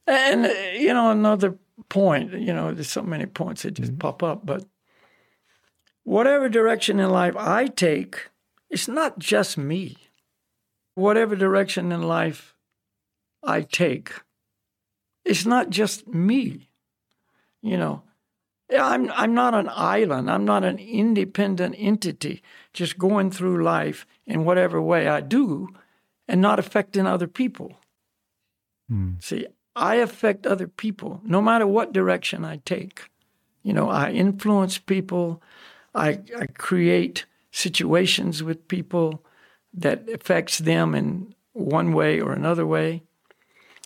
[0.06, 1.56] and you know another
[1.88, 2.32] point.
[2.32, 4.64] You know, there's so many points that just pop up, but
[6.04, 8.28] whatever direction in life I take,
[8.70, 9.96] it's not just me.
[10.94, 12.54] Whatever direction in life
[13.42, 14.12] I take,
[15.24, 16.68] it's not just me.
[17.62, 18.02] You know,
[18.70, 20.30] I'm I'm not an island.
[20.30, 25.68] I'm not an independent entity just going through life in whatever way I do
[26.28, 27.76] and not affecting other people.
[28.88, 29.12] Hmm.
[29.20, 33.08] See, I affect other people no matter what direction I take.
[33.62, 35.42] You know, I influence people.
[35.94, 39.24] I, I create situations with people
[39.74, 43.02] that affects them in one way or another way.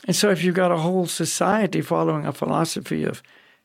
[0.07, 3.23] And so if you've got a whole society following a philosophy of,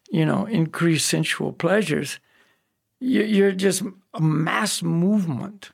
[0.09, 2.19] you know, increased sensual pleasures,
[2.99, 5.71] you, you're just a mass movement,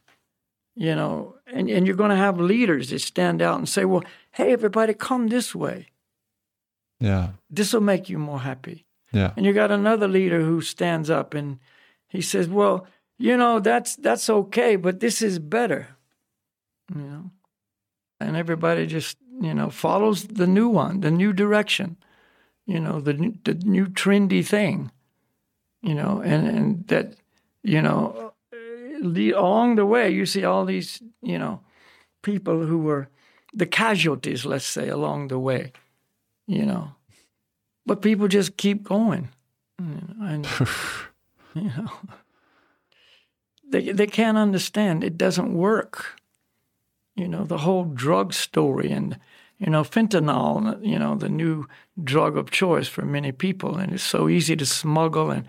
[0.76, 4.04] you know, and, and you're going to have leaders that stand out and say, well,
[4.32, 5.88] hey, everybody, come this way.
[7.00, 8.86] yeah, This will make you more happy.
[9.12, 11.60] yeah, And you got another leader who stands up and
[12.08, 12.86] he says, "Well,
[13.18, 15.97] you know, that's that's okay, but this is better."
[16.96, 17.32] You know.
[18.20, 21.98] And everybody just, you know, follows the new one, the new direction.
[22.66, 24.92] You know, the new, the new trendy thing.
[25.82, 27.16] You know, and and that,
[27.64, 28.34] you know,
[29.02, 31.62] along the way you see all these, you know,
[32.24, 33.10] people who were
[33.54, 35.72] the casualties, let's say, along the way.
[36.48, 36.92] You know,
[37.86, 39.30] but people just keep going,
[39.80, 40.48] you know, and
[41.56, 41.92] you know,
[43.70, 46.20] they they can't understand it doesn't work.
[47.18, 49.20] You know, the whole drug story and
[49.58, 51.68] you know fentanyl, you know, the new
[52.04, 55.46] drug of choice for many people, and it's so easy to smuggle, and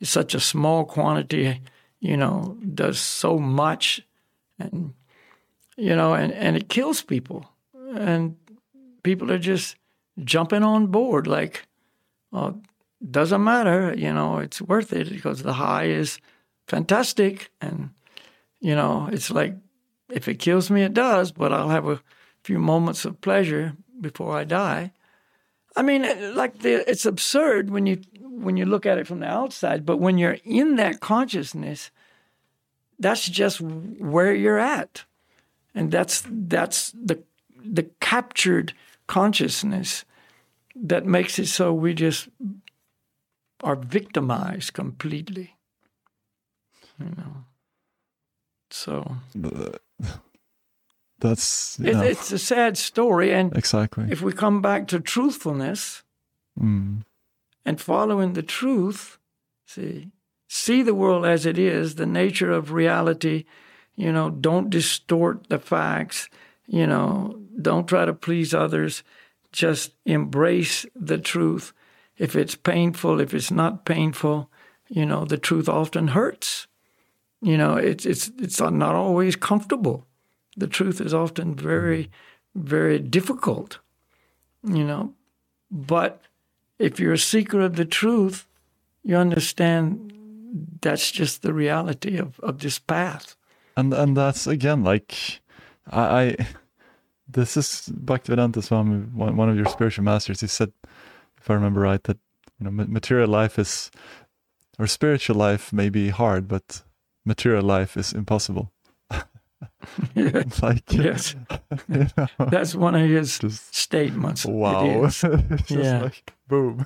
[0.00, 1.60] it's such a small quantity,
[2.00, 4.00] you know, does so much,
[4.58, 4.94] and
[5.76, 7.46] you know, and and it kills people,
[7.94, 8.36] and
[9.02, 9.76] people are just
[10.24, 11.66] jumping on board like
[12.32, 12.60] well,
[13.08, 16.18] doesn't matter, you know, it's worth it because the high is
[16.66, 17.50] fantastic.
[17.60, 17.90] And,
[18.60, 19.54] you know, it's like
[20.12, 22.02] if it kills me, it does, but I'll have a
[22.42, 24.92] few moments of pleasure before I die.
[25.76, 26.02] I mean,
[26.34, 29.98] like the, it's absurd when you when you look at it from the outside, but
[29.98, 31.90] when you're in that consciousness,
[32.98, 35.04] that's just where you're at,
[35.74, 37.22] and that's that's the
[37.64, 38.72] the captured
[39.06, 40.04] consciousness
[40.74, 42.28] that makes it so we just
[43.62, 45.56] are victimized completely.
[46.98, 47.44] You know.
[48.70, 49.80] So The-
[51.20, 53.32] That's It, It's a sad story.
[53.32, 54.06] And exactly.
[54.10, 56.02] if we come back to truthfulness
[56.58, 57.04] Mm.
[57.64, 59.18] and following the truth,
[59.64, 60.10] see,
[60.48, 63.44] see the world as it is, the nature of reality,
[63.94, 66.28] you know, don't distort the facts,
[66.66, 69.02] you know, don't try to please others,
[69.52, 71.72] just embrace the truth.
[72.18, 74.50] If it's painful, if it's not painful,
[74.88, 76.66] you know, the truth often hurts.
[77.42, 80.06] You know, it's it's it's not always comfortable.
[80.56, 82.68] The truth is often very, mm-hmm.
[82.68, 83.78] very difficult.
[84.62, 85.14] You know,
[85.70, 86.22] but
[86.78, 88.46] if you're a seeker of the truth,
[89.02, 90.12] you understand
[90.82, 93.36] that's just the reality of, of this path.
[93.76, 95.40] and and that's again like
[95.90, 96.46] I, I
[97.28, 100.40] this is Bhaktivedanta Swami, one, one of your spiritual masters.
[100.40, 100.72] He said,
[101.38, 102.18] if I remember right, that
[102.58, 103.90] you know material life is
[104.78, 106.82] or spiritual life may be hard, but
[107.24, 108.72] material life is impossible.
[110.62, 111.34] like Yes.
[111.88, 114.44] you know, That's one of his just statements.
[114.46, 115.08] Wow,
[115.68, 116.02] Yeah.
[116.02, 116.84] like boom.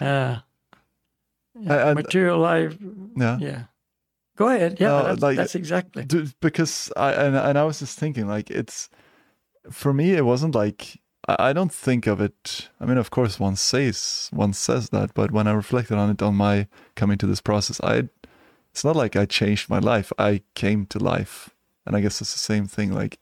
[0.00, 0.36] Uh,
[1.54, 2.76] And- material life.
[3.16, 3.38] yeah.
[3.38, 3.62] Yeah.
[4.36, 4.78] Go ahead.
[4.80, 6.06] Yeah, No, that's, like- that's exactly.
[6.40, 8.88] Because I and, and I was just thinking like it's
[9.70, 13.38] for me it wasn't like I, I don't think of it I mean of course
[13.38, 16.66] one says one says that but when I reflected on it on my
[16.96, 18.08] coming to this process I
[18.72, 20.12] it's not like I changed my life.
[20.18, 21.50] I came to life.
[21.86, 23.18] And I guess it's the same thing like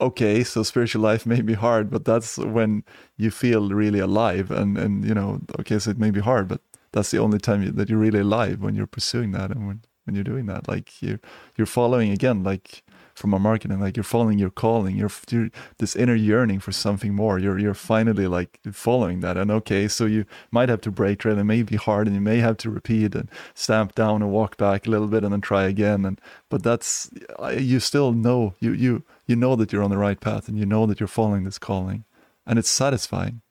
[0.00, 2.84] okay so spiritual life may be hard but that's when
[3.16, 6.60] you feel really alive and and you know okay so it may be hard but
[6.92, 9.82] that's the only time you, that you're really alive when you're pursuing that and when
[10.08, 10.66] when you're doing that.
[10.66, 11.20] Like you're,
[11.56, 12.82] you're following again like
[13.18, 17.14] from a marketing like you're following your calling you're, you're this inner yearning for something
[17.14, 19.36] more you're you're finally like following that.
[19.36, 22.22] And okay so you might have to break trail it may be hard and you
[22.22, 25.40] may have to repeat and stamp down and walk back a little bit and then
[25.40, 26.04] try again.
[26.04, 27.10] And but that's
[27.56, 30.66] you still know you you you know that you're on the right path and you
[30.66, 32.04] know that you're following this calling.
[32.46, 33.42] And it's satisfying.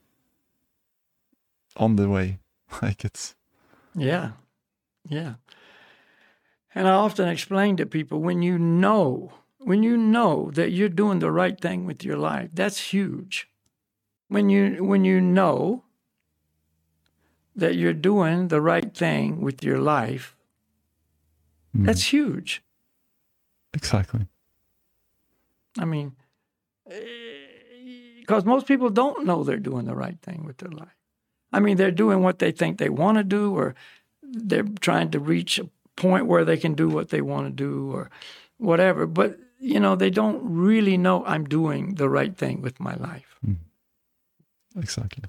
[1.76, 2.40] On the way.
[2.82, 3.36] Like it's
[3.96, 4.32] Yeah.
[5.08, 5.36] Yeah.
[6.76, 9.32] And I often explain to people when you know,
[9.68, 13.50] when you know that you're doing the right thing with your life, that's huge.
[14.30, 15.84] When you when you know
[17.54, 20.38] that you're doing the right thing with your life,
[21.76, 22.64] mm, that's huge.
[23.74, 24.26] exactly
[25.78, 26.16] I mean,
[28.20, 30.96] because most people don't know they're doing the right thing with their life.
[31.52, 33.76] I mean, they're doing what they think they want to do, or
[34.22, 37.92] they're trying to reach a point where they can do what they want to do,
[37.92, 38.10] or
[38.58, 39.06] whatever.
[39.06, 43.38] But, you know, they don't really know I'm doing the right thing with my life.
[43.44, 43.54] Hmm.
[44.78, 45.24] exactly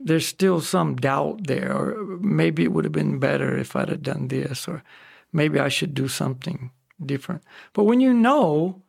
[0.00, 4.02] There's still some doubt there, or maybe it would have been better if I'd have
[4.02, 4.82] done this, or
[5.32, 6.70] maybe I should do something
[7.04, 7.42] different.
[7.72, 8.82] But when you know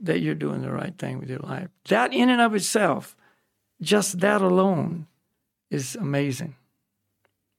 [0.00, 3.16] that you're doing the right thing with your life, that in and of itself,
[3.80, 5.06] just that alone
[5.70, 6.56] is amazing.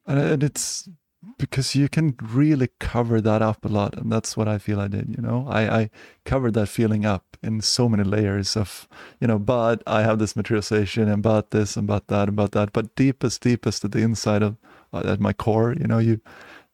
[0.08, 0.90] and, and it's
[1.38, 4.88] because you can really cover that up a lot and that's what i feel i
[4.88, 5.90] did you know i i
[6.26, 8.88] covered that feeling up in so many layers of
[9.20, 12.52] you know but i have this materialization and about this and about that and about
[12.52, 14.56] that but deepest deepest at the inside of
[14.94, 16.20] uh, at my core you know you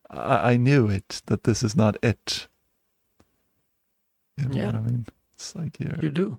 [0.10, 2.48] i, I knew it that this is not it
[4.38, 4.66] you know Yeah.
[4.68, 6.38] what i mean it's like you're, You do.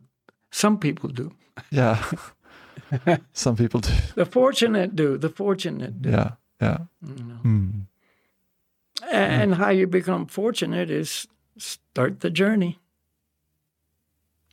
[0.51, 1.33] Some people do.
[1.71, 2.03] yeah
[3.33, 5.17] some people do The fortunate do.
[5.19, 6.11] The fortunate do.
[6.11, 7.41] yeah yeah You know.
[9.11, 11.27] And how you become fortunate is
[11.59, 12.79] start the journey.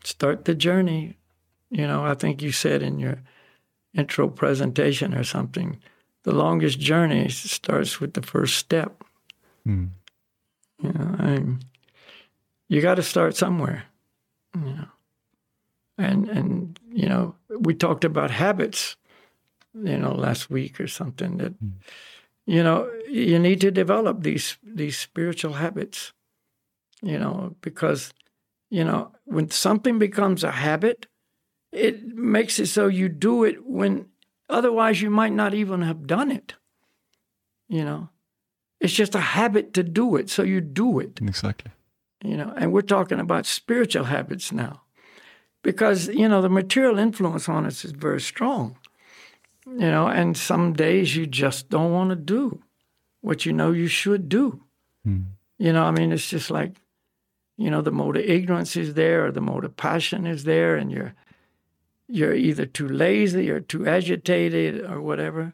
[0.03, 1.17] Start the journey.
[1.69, 3.21] You know, I think you said in your
[3.93, 5.79] intro presentation or something,
[6.23, 9.03] the longest journey starts with the first step.
[9.65, 9.87] Hmm.
[10.81, 11.59] You know, I mean,
[12.67, 13.83] you got to start somewhere.
[14.55, 14.87] You know,
[15.97, 18.95] and and you know, we talked about habits.
[19.75, 21.53] You know, last week or something that
[22.49, 26.13] you know you need to develop these these spiritual habits.
[27.01, 28.13] You know, because
[28.69, 31.07] you know when something becomes a habit,
[31.71, 34.07] it makes it so you do it when
[34.49, 36.55] otherwise you might not even have done it.
[37.67, 38.09] You know,
[38.81, 41.71] it's just a habit to do it, so you do it exactly
[42.23, 44.81] you know and we're talking about spiritual habits now
[45.63, 48.77] because you know the material influence on us is very strong
[49.77, 52.61] you know and some days you just don't want to do
[53.21, 54.63] what you know you should do.
[55.05, 55.21] Hmm.
[55.57, 56.81] you know i mean it's just like
[57.57, 60.75] you know the mode of ignorance is there or the mode of passion is there
[60.75, 61.13] and you're
[62.07, 65.53] you're either too lazy or too agitated or whatever.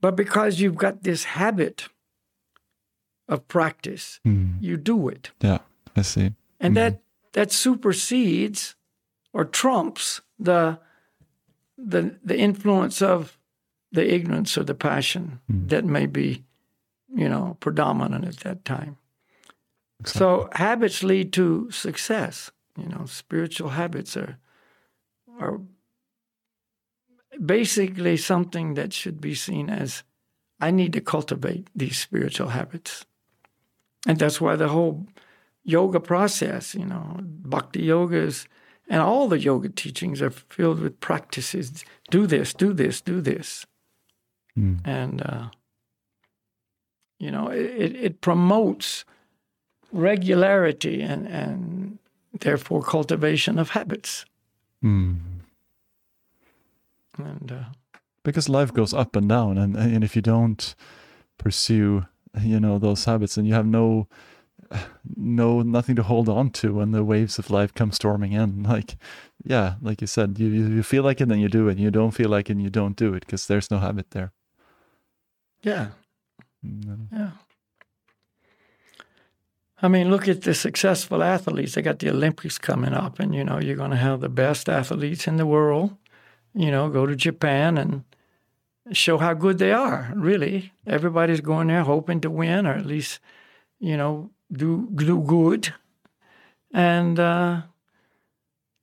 [0.00, 1.88] But because you've got this habit
[3.28, 4.52] of practice Hmm.
[4.60, 5.30] you do it.
[5.40, 5.58] Yeah
[5.96, 6.32] i see.
[6.58, 7.02] And that
[7.32, 8.74] that supersedes
[9.32, 10.78] or trumps the
[11.88, 13.38] the the influence of
[13.92, 15.68] the ignorance or the passion Mm.
[15.68, 16.44] that may be,
[17.14, 18.96] you know, predominant at that time.
[20.00, 20.18] Exactly.
[20.18, 22.52] So habits lead to success.
[22.76, 24.38] You know, spiritual habits are
[25.38, 25.60] are
[27.44, 30.02] basically something that should be seen as
[30.60, 33.06] I need to cultivate these spiritual habits.
[34.06, 35.06] And that's why the whole
[35.64, 38.46] yoga process, you know, bhakti yogas
[38.90, 41.84] and all the yoga teachings are filled with practices.
[42.10, 43.64] Do this, do this, do this.
[44.58, 44.80] Mm.
[44.84, 45.48] And, uh,
[47.20, 49.04] you know, it, it promotes
[49.92, 51.98] regularity and, and
[52.40, 54.26] therefore cultivation of habits.
[54.84, 55.18] Mm.
[57.16, 57.64] And, uh,
[58.24, 60.74] because life goes up and down and and if you don't
[61.38, 62.04] pursue
[62.40, 64.06] you know those habits and you have no
[65.16, 68.96] no nothing to hold on to when the waves of life come storming in like
[69.44, 72.12] yeah like you said you you feel like it then you do it you don't
[72.12, 74.32] feel like it and you don't do it because there's no habit there
[75.62, 75.88] yeah,
[76.66, 77.30] Mm, yeah.
[79.82, 81.74] I mean, look at the successful athletes.
[81.74, 84.68] They got the Olympics coming up, and you know, you're going to have the best
[84.68, 85.96] athletes in the world.
[86.54, 88.04] You know, go to Japan and
[88.92, 90.12] show how good they are.
[90.14, 93.20] Really, everybody's going there hoping to win, or at least,
[93.78, 95.72] you know, do do good.
[96.72, 97.62] And uh,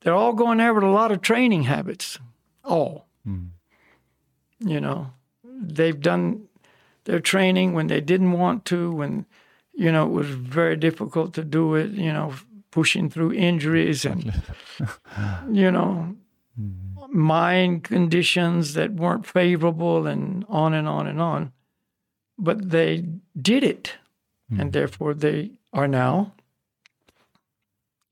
[0.01, 2.19] they're all going there with a lot of training habits.
[2.63, 3.49] All, mm,
[4.59, 5.11] you know,
[5.43, 6.47] they've done
[7.05, 9.25] their training when they didn't want to, when
[9.73, 11.91] you know it was very difficult to do it.
[11.91, 12.33] You know,
[12.71, 14.25] pushing through injuries and
[15.51, 16.15] you know
[16.59, 21.53] mm, mind conditions that weren't favorable and on and on and on.
[22.37, 23.05] But they
[23.41, 23.95] did it,
[24.59, 26.33] and therefore they are now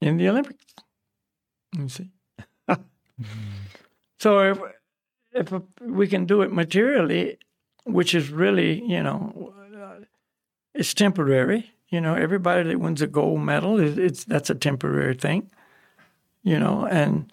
[0.01, 0.63] in the Olympics.
[1.77, 2.11] You see.
[4.19, 4.59] so if
[5.31, 7.37] if we can do it materially,
[7.85, 10.05] which is really you know, uh,
[10.73, 11.71] it's temporary.
[11.89, 15.49] You know, everybody that wins a gold medal it's that's a temporary thing.
[16.43, 17.31] You know, and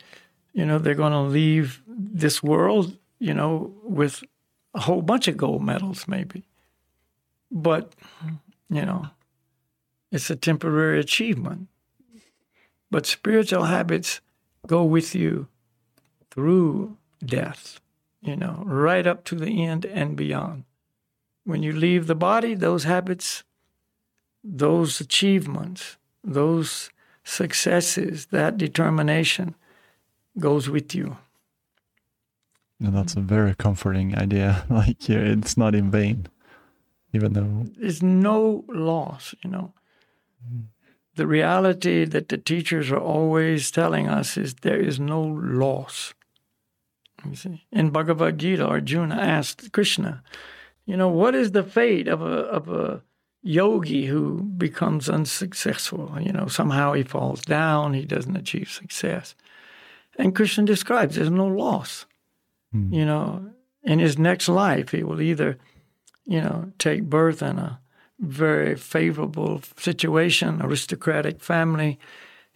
[0.53, 4.23] you know they're going to leave this world you know with
[4.75, 6.45] a whole bunch of gold medals maybe
[7.51, 7.95] but
[8.69, 9.07] you know
[10.13, 11.69] it's a temporary achievement
[12.91, 14.21] but spiritual habits
[14.67, 15.49] go with you
[16.31, 17.81] through death
[18.21, 20.65] you know right up to the end and beyond
[21.45, 23.43] when you leave the body those habits
[24.45, 26.91] those achievements those
[27.25, 29.55] successes that determination
[30.39, 31.17] goes with you.
[32.81, 36.27] and that's a very comforting idea like yeah, it's not in vain
[37.13, 39.73] even though There's no loss, you know.
[41.15, 46.15] The reality that the teachers are always telling us is there is no loss.
[47.29, 50.23] You see, in Bhagavad Gita, Arjuna asked Krishna,
[50.87, 53.03] you know, what is the fate of a of a
[53.43, 56.17] yogi who becomes unsuccessful?
[56.21, 59.35] You know, somehow he falls down, he doesn't achieve success.
[60.19, 62.07] And Krishna describes there's no loss.
[62.73, 62.93] Hmm.
[62.93, 63.51] You know,
[63.83, 65.59] in his next life, he will either,
[66.25, 67.81] you know, take birth in a
[68.21, 71.99] very favorable situation, aristocratic family,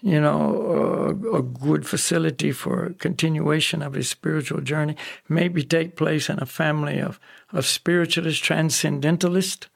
[0.01, 4.97] you know, a, a good facility for continuation of his spiritual journey.
[5.29, 7.19] Maybe take place in a family of,
[7.53, 9.69] of spiritualists, transcendentalists,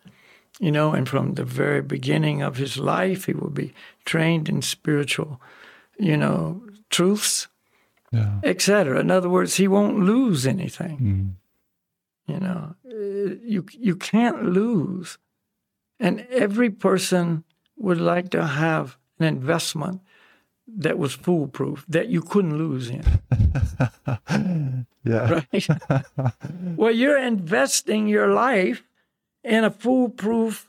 [0.60, 3.72] you know, and from the very beginning of his life, he will be
[4.04, 5.40] trained in spiritual,
[5.98, 7.48] you know, truths,
[8.12, 9.00] yeah etc.
[9.00, 10.98] In other words, he won't lose anything.
[10.98, 12.32] Mm.
[12.32, 15.18] You know, you you can't lose,
[16.00, 17.44] and every person
[17.76, 20.00] would like to have an investment
[20.66, 23.04] that was foolproof that you couldn't lose in.
[25.04, 25.68] yeah Right?
[26.76, 28.82] well, you're investing your life
[29.44, 30.68] in a foolproof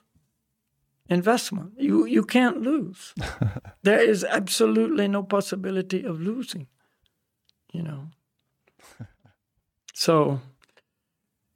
[1.10, 1.74] investment.
[1.78, 3.14] You you can't lose.
[3.84, 6.68] there is absolutely no possibility of losing.
[7.74, 8.08] You know.
[9.94, 10.40] So,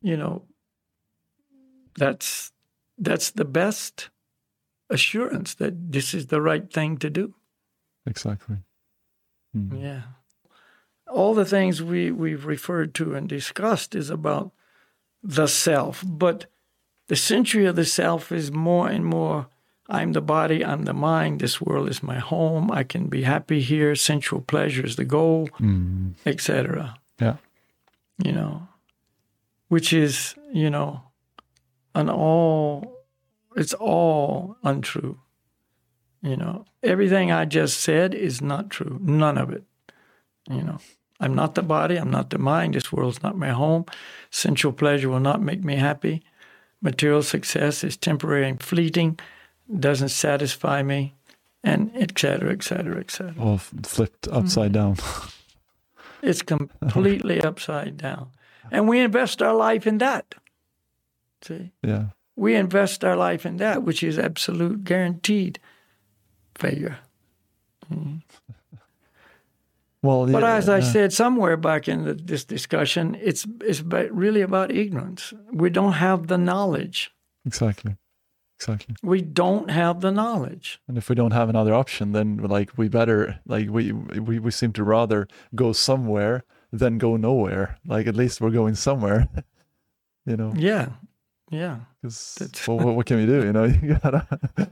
[0.01, 0.43] you know,
[1.97, 2.51] that's
[2.97, 4.09] that's the best
[4.89, 7.33] assurance that this is the right thing to do.
[8.05, 8.57] exactly
[9.55, 9.81] Mm.
[9.81, 10.01] Yeah.
[11.07, 14.51] All the things we, we've referred to and discussed is about
[15.23, 16.47] the self, but
[17.07, 19.47] the century of the self is more and more
[19.87, 23.61] I'm the body, I'm the mind, this world is my home, I can be happy
[23.61, 26.15] here, sensual pleasure is the goal, Mm.
[26.25, 26.97] etc.
[27.21, 27.37] yeah
[28.25, 28.67] You know,
[29.69, 31.01] which is, you know,
[31.95, 33.05] an all,
[33.55, 35.19] it's all untrue.
[36.21, 38.99] You know, everything I just said is not true.
[39.01, 39.63] None of it.
[40.49, 40.77] You know,
[41.19, 43.85] I'm not the body, I'm not the mind, this world's not my home.
[44.29, 46.23] Sensual pleasure will not make me happy.
[46.81, 49.19] Material success is temporary and fleeting,
[49.79, 51.15] doesn't satisfy me,
[51.63, 52.51] and etc.
[52.51, 52.53] etc.
[52.53, 53.43] et cetera, et cetera.
[53.43, 54.37] All flipped mm-hmm.
[54.37, 54.97] upside down.
[56.21, 58.31] It's completely upside down.
[58.71, 60.33] And we invest our life in that.
[61.45, 61.71] See?
[61.83, 62.05] yeah.
[62.37, 65.59] We invest our life in that, which is absolute guaranteed
[66.55, 66.97] failure.
[70.01, 70.83] Well, But as I yeah.
[70.91, 75.33] said somewhere back in the, this discussion, it's it's really about ignorance.
[75.51, 77.11] We don't have the knowledge.
[77.43, 77.95] exactly,
[78.59, 78.95] exactly.
[79.01, 80.79] We don't have the knowledge.
[80.87, 84.51] And if we don't have another option, then like we better like we we we
[84.51, 87.79] seem to rather go somewhere than go nowhere.
[87.87, 89.27] Like at least we're going somewhere,
[90.27, 90.53] you know.
[90.55, 90.89] Yeah,
[91.55, 91.79] yeah.
[92.01, 92.37] Because
[92.67, 93.43] well, what, what can we do?
[93.45, 94.27] You know, you gotta.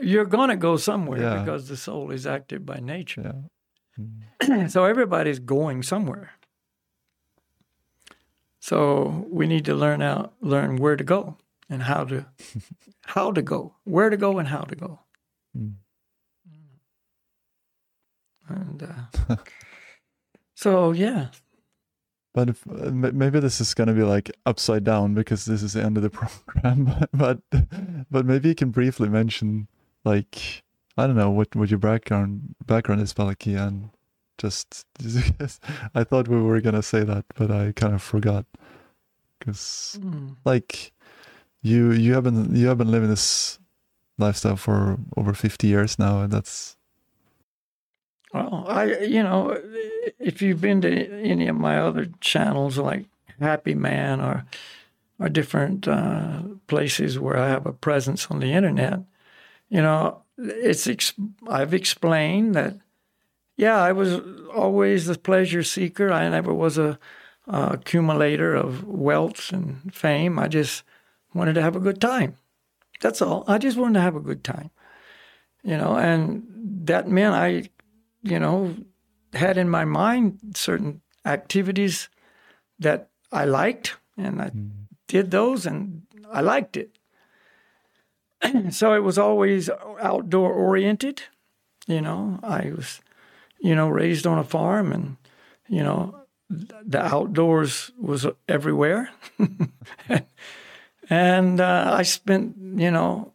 [0.00, 1.38] You're gonna go somewhere Yeah.
[1.42, 3.44] because the soul is active by nature.
[4.40, 4.66] yeah.
[4.74, 6.30] so everybody's going somewhere.
[8.58, 11.36] So we need to learn out, learn where to go
[11.68, 12.26] and how to,
[13.06, 15.00] how to go, where to go and how to go.
[15.56, 15.74] Mm.
[18.48, 19.36] And uh,
[20.54, 21.28] so yeah,
[22.34, 25.82] But if, uh, maybe this is gonna be like upside down because this is the
[25.82, 27.06] end of the program.
[27.12, 27.38] but
[28.10, 29.68] but maybe you can briefly mention
[30.04, 30.62] like
[30.98, 33.90] I don't know what what your background background is, Palaki, and
[34.36, 34.84] just
[35.94, 38.44] I thought we were gonna say that, but I kind of forgot
[39.38, 40.36] because Mm.
[40.44, 40.92] like
[41.62, 43.58] you you have been you have been living this
[44.18, 46.76] lifestyle for over 50 years now and that's
[48.34, 49.56] Well, I, you know,
[50.18, 53.06] if you've been to any of my other channels like
[53.40, 54.44] Happy Man or
[55.20, 58.98] or different uh, places where I have a presence on the internet,
[59.68, 61.14] you know, it's ex-
[61.48, 62.74] I've explained that.
[63.56, 64.20] Yeah, I was
[64.52, 66.10] always the pleasure seeker.
[66.10, 66.98] I never was a
[67.46, 70.40] uh, accumulator of wealth and fame.
[70.40, 70.82] I just
[71.32, 72.36] wanted to have a good time.
[73.00, 73.44] That's all.
[73.46, 74.70] I just wanted to have a good time,
[75.62, 76.44] you know, and
[76.86, 77.70] that meant I
[78.24, 78.74] you know,
[79.34, 82.08] had in my mind certain activities
[82.78, 84.50] that I liked, and I
[85.06, 86.02] did those, and
[86.32, 86.98] I liked it.
[88.70, 89.70] so it was always
[90.00, 91.22] outdoor oriented.
[91.86, 93.00] You know, I was,
[93.60, 95.16] you know, raised on a farm, and
[95.68, 99.10] you know, the outdoors was everywhere.
[101.10, 103.32] and uh, I spent, you know,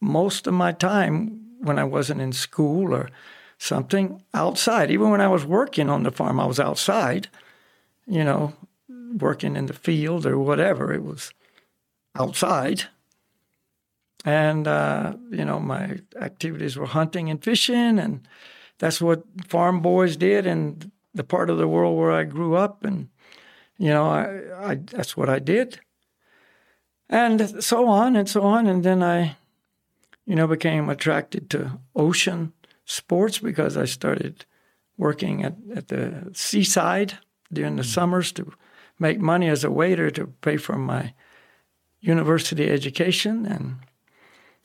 [0.00, 3.10] most of my time when I wasn't in school or
[3.58, 4.90] something outside.
[4.90, 7.28] Even when I was working on the farm, I was outside,
[8.06, 8.54] you know,
[8.88, 10.92] working in the field or whatever.
[10.92, 11.32] It was
[12.14, 12.84] outside.
[14.24, 17.98] And, uh, you know, my activities were hunting and fishing.
[17.98, 18.26] And
[18.78, 22.84] that's what farm boys did in the part of the world where I grew up.
[22.84, 23.08] And,
[23.76, 25.80] you know, I, I that's what I did.
[27.10, 28.66] And so on and so on.
[28.66, 29.36] And then I,
[30.26, 32.52] you know, became attracted to ocean
[32.88, 34.44] sports because I started
[34.96, 37.18] working at, at the seaside
[37.52, 38.52] during the summers to
[38.98, 41.12] make money as a waiter to pay for my
[42.00, 43.46] university education.
[43.46, 43.76] And,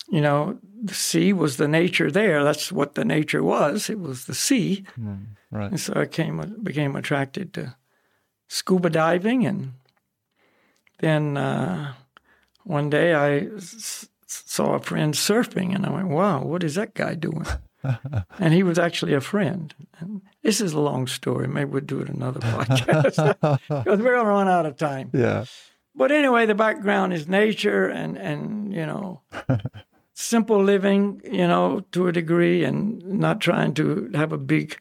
[0.10, 2.44] you know, the sea was the nature there.
[2.44, 3.90] That's what the nature was.
[3.90, 4.86] It was the sea.
[5.52, 7.76] right And so I came, became attracted to
[8.48, 9.46] scuba diving.
[9.46, 9.74] And
[11.00, 11.94] then uh,
[12.64, 16.94] one day I s- saw a friend surfing and I went, wow, what is that
[16.94, 17.46] guy doing?
[18.40, 19.74] And he was actually a friend.
[20.00, 21.48] And this is a long story.
[21.48, 25.10] Maybe we'll do it another podcast because we're going to run out of time.
[25.14, 25.46] yeah
[25.96, 29.22] But anyway, the background is nature and, and you know,
[30.14, 34.78] simple living, you know, to a degree, and not trying to have a big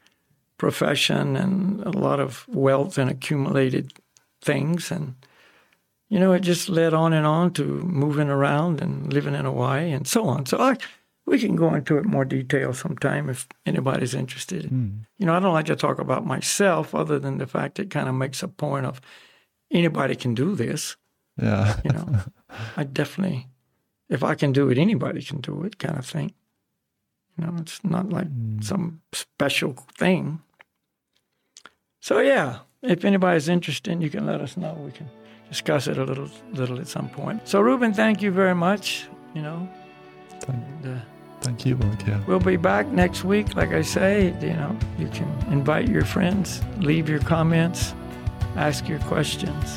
[0.59, 3.93] profession and a lot of wealth and accumulated
[4.41, 4.91] things.
[4.91, 5.15] And,
[6.09, 9.91] you know, it just led on and on to moving around and living in Hawaii
[9.93, 10.47] and so on.
[10.47, 10.77] So I,
[11.27, 14.65] we can go into it more detail sometime if anybody's interested.
[15.19, 18.09] You know, I don't like to talk about myself other than the fact it kind
[18.09, 19.01] of makes a point of
[19.71, 20.97] anybody can do this.
[21.41, 22.19] yeah You know,
[22.77, 23.49] I definitely,
[24.09, 26.33] if I can do it, anybody can do it, kind of thing.
[27.39, 28.29] You know, it's not like
[28.61, 30.43] some special thing.
[32.01, 34.75] So yeah, if anybody's interested, you can let us know.
[34.85, 35.09] We can
[35.49, 37.49] discuss it a little, little at some point.
[37.49, 39.07] So Ruben, thank you very much.
[39.35, 39.69] You know,
[40.41, 41.01] thank, and, uh,
[41.43, 43.55] thank you yeah We'll be back next week.
[43.57, 47.95] Like I say, you know, you can invite your friends, leave your comments,
[48.57, 49.71] ask your questions.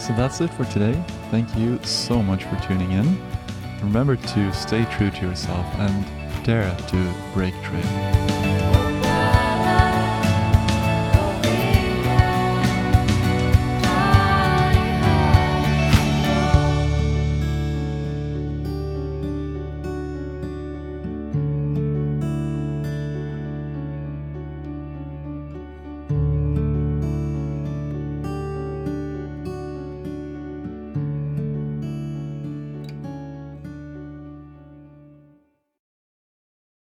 [0.00, 1.02] So that's it for today.
[1.30, 3.18] Thank you so much for tuning in.
[3.80, 8.23] Remember to stay true to yourself and dare to break trail.